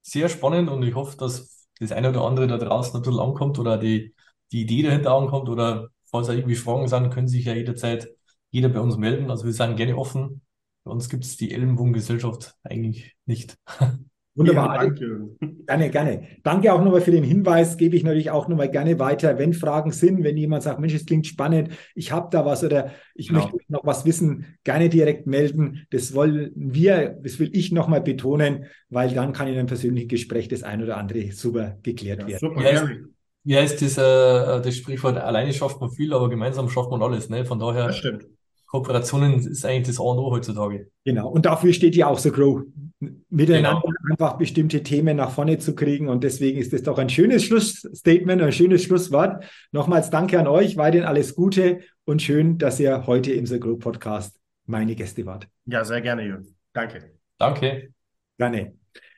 sehr 0.01 0.27
spannend 0.27 0.69
und 0.69 0.83
ich 0.83 0.95
hoffe, 0.95 1.15
dass 1.17 1.65
das 1.79 1.93
eine 1.93 2.09
oder 2.09 2.23
andere 2.23 2.47
da 2.47 2.57
draußen 2.57 2.97
ein 2.97 3.03
bisschen 3.03 3.19
ankommt 3.19 3.57
oder 3.57 3.77
die, 3.77 4.13
die 4.51 4.63
Idee 4.63 4.83
dahinter 4.83 5.13
ankommt 5.13 5.47
oder 5.47 5.89
falls 6.09 6.27
da 6.27 6.33
irgendwie 6.33 6.55
Fragen 6.55 6.87
sind, 6.87 7.09
können 7.11 7.27
sich 7.27 7.45
ja 7.45 7.53
jederzeit 7.53 8.09
jeder 8.49 8.69
bei 8.69 8.79
uns 8.79 8.97
melden. 8.97 9.29
Also 9.29 9.45
wir 9.45 9.53
sind 9.53 9.75
gerne 9.75 9.97
offen. 9.97 10.41
Bei 10.83 10.91
uns 10.91 11.09
gibt 11.09 11.25
es 11.25 11.37
die 11.37 11.51
Ellenbogengesellschaft 11.51 12.55
eigentlich 12.63 13.15
nicht. 13.25 13.57
Wunderbar. 14.37 14.75
Ja, 14.75 14.81
danke. 14.83 15.29
Gerne, 15.65 15.89
gerne. 15.89 16.27
Danke 16.43 16.71
auch 16.71 16.83
nochmal 16.83 17.01
für 17.01 17.09
den 17.11 17.23
Hinweis. 17.23 17.75
Gebe 17.75 17.95
ich 17.95 18.03
natürlich 18.03 18.29
auch 18.29 18.47
nochmal 18.47 18.69
gerne 18.69 18.99
weiter, 18.99 19.39
wenn 19.39 19.51
Fragen 19.51 19.91
sind, 19.91 20.23
wenn 20.23 20.37
jemand 20.37 20.61
sagt, 20.61 20.79
Mensch, 20.79 20.93
es 20.93 21.07
klingt 21.07 21.25
spannend, 21.25 21.71
ich 21.95 22.11
habe 22.11 22.27
da 22.31 22.45
was 22.45 22.63
oder 22.63 22.91
ich 23.15 23.29
genau. 23.29 23.41
möchte 23.41 23.57
noch 23.67 23.83
was 23.83 24.05
wissen, 24.05 24.45
gerne 24.63 24.89
direkt 24.89 25.25
melden. 25.25 25.87
Das 25.89 26.13
wollen 26.13 26.51
wir, 26.55 27.17
das 27.23 27.39
will 27.39 27.49
ich 27.51 27.71
nochmal 27.71 28.01
betonen, 28.01 28.65
weil 28.89 29.11
dann 29.11 29.33
kann 29.33 29.47
in 29.47 29.57
einem 29.57 29.67
persönlichen 29.67 30.07
Gespräch 30.07 30.47
das 30.47 30.61
ein 30.61 30.83
oder 30.83 30.97
andere 30.97 31.31
super 31.31 31.79
geklärt 31.81 32.21
ja, 32.21 32.27
werden. 32.27 32.39
Super, 32.39 32.71
ja, 32.71 32.87
wie 33.47 33.57
heißt 33.57 33.81
das, 33.81 33.97
äh, 33.97 34.61
das 34.61 34.75
Sprichwort, 34.75 35.15
alleine 35.15 35.53
schafft 35.53 35.79
man 35.79 35.89
viel, 35.89 36.13
aber 36.13 36.29
gemeinsam 36.29 36.67
schafft 36.67 36.91
man 36.91 37.01
alles. 37.01 37.29
Ne? 37.29 37.45
Von 37.45 37.59
daher, 37.59 37.87
das 37.87 37.97
stimmt. 37.97 38.27
Kooperationen 38.65 39.35
ist 39.35 39.65
eigentlich 39.65 39.87
das 39.87 39.99
A 40.01 40.03
und 40.03 40.19
O 40.19 40.31
heutzutage. 40.31 40.91
Genau, 41.05 41.29
und 41.29 41.45
dafür 41.45 41.71
steht 41.71 41.95
ja 41.95 42.07
auch 42.07 42.19
so 42.19 42.29
Grow, 42.29 42.63
miteinander 43.29 43.81
genau. 43.81 44.11
einfach 44.11 44.37
bestimmte 44.37 44.83
Themen 44.83 45.15
nach 45.15 45.31
vorne 45.31 45.59
zu 45.59 45.75
kriegen. 45.75 46.09
Und 46.09 46.25
deswegen 46.25 46.59
ist 46.59 46.73
das 46.73 46.83
doch 46.83 46.97
ein 46.97 47.07
schönes 47.07 47.45
Schlussstatement, 47.45 48.41
ein 48.41 48.51
schönes 48.51 48.83
Schlusswort. 48.83 49.45
Nochmals 49.71 50.09
danke 50.09 50.37
an 50.37 50.47
euch, 50.47 50.75
weiterhin 50.75 51.07
alles 51.07 51.33
Gute 51.33 51.79
und 52.03 52.21
schön, 52.21 52.57
dass 52.57 52.81
ihr 52.81 53.07
heute 53.07 53.31
im 53.31 53.45
The 53.45 53.61
Grow 53.61 53.79
Podcast 53.79 54.37
meine 54.65 54.93
Gäste 54.93 55.25
wart. 55.25 55.47
Ja, 55.65 55.85
sehr 55.85 56.01
gerne, 56.01 56.23
Jürgen. 56.23 56.53
Danke. 56.73 57.13
Danke. 57.37 57.93
Gerne. 58.37 58.73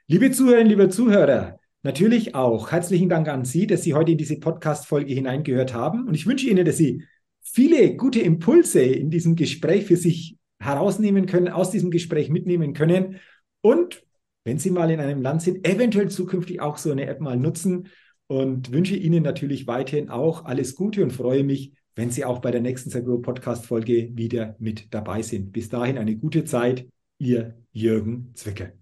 Liebe 0.06 0.30
Zuhörerinnen, 0.30 0.70
liebe 0.70 0.90
Zuhörer, 0.90 1.59
natürlich 1.84 2.36
auch 2.36 2.72
herzlichen 2.72 3.10
Dank 3.10 3.28
an 3.28 3.46
Sie, 3.46 3.68
dass 3.68 3.84
Sie 3.84 3.94
heute 3.94 4.12
in 4.12 4.18
diese 4.18 4.40
Podcast-Folge 4.40 5.14
hineingehört 5.14 5.74
haben. 5.74 6.08
Und 6.08 6.14
ich 6.14 6.26
wünsche 6.28 6.48
Ihnen, 6.48 6.66
dass 6.66 6.78
Sie 6.78 7.04
viele 7.42 7.96
gute 7.96 8.20
Impulse 8.20 8.82
in 8.82 9.10
diesem 9.10 9.36
Gespräch 9.36 9.86
für 9.86 9.98
sich 9.98 10.38
herausnehmen 10.60 11.26
können, 11.26 11.48
aus 11.48 11.72
diesem 11.72 11.90
Gespräch 11.90 12.30
mitnehmen 12.30 12.74
können 12.74 13.20
und 13.62 14.04
wenn 14.46 14.58
Sie 14.58 14.72
mal 14.72 14.90
in 14.90 15.00
einem 15.00 15.22
Land 15.22 15.42
sind, 15.42 15.68
eventuell 15.68 16.10
zukünftig 16.10 16.62
auch 16.62 16.78
so 16.78 16.92
eine 16.92 17.06
App 17.08 17.20
mal 17.20 17.38
nutzen 17.38 17.90
und 18.28 18.72
wünsche 18.72 18.96
Ihnen 18.96 19.24
natürlich 19.24 19.68
weiterhin 19.68 20.10
auch 20.10 20.46
alles 20.46 20.76
Gute 20.76 21.04
und 21.04 21.12
freue 21.12 21.44
mich, 21.44 21.74
wenn 21.96 22.10
Sie 22.10 22.26
auch 22.26 22.40
bei 22.40 22.52
der 22.52 22.62
nächsten 22.62 22.90
Sagro 22.90 23.20
Podcast 23.20 23.66
Folge 23.66 24.10
wieder 24.16 24.56
mit 24.60 24.94
dabei 24.94 25.22
sind. 25.22 25.52
Bis 25.52 25.70
dahin 25.70 25.98
eine 25.98 26.16
gute 26.16 26.46
Zeit, 26.46 26.88
Ihr 27.18 27.56
Jürgen 27.72 28.32
Zwickel. 28.34 28.79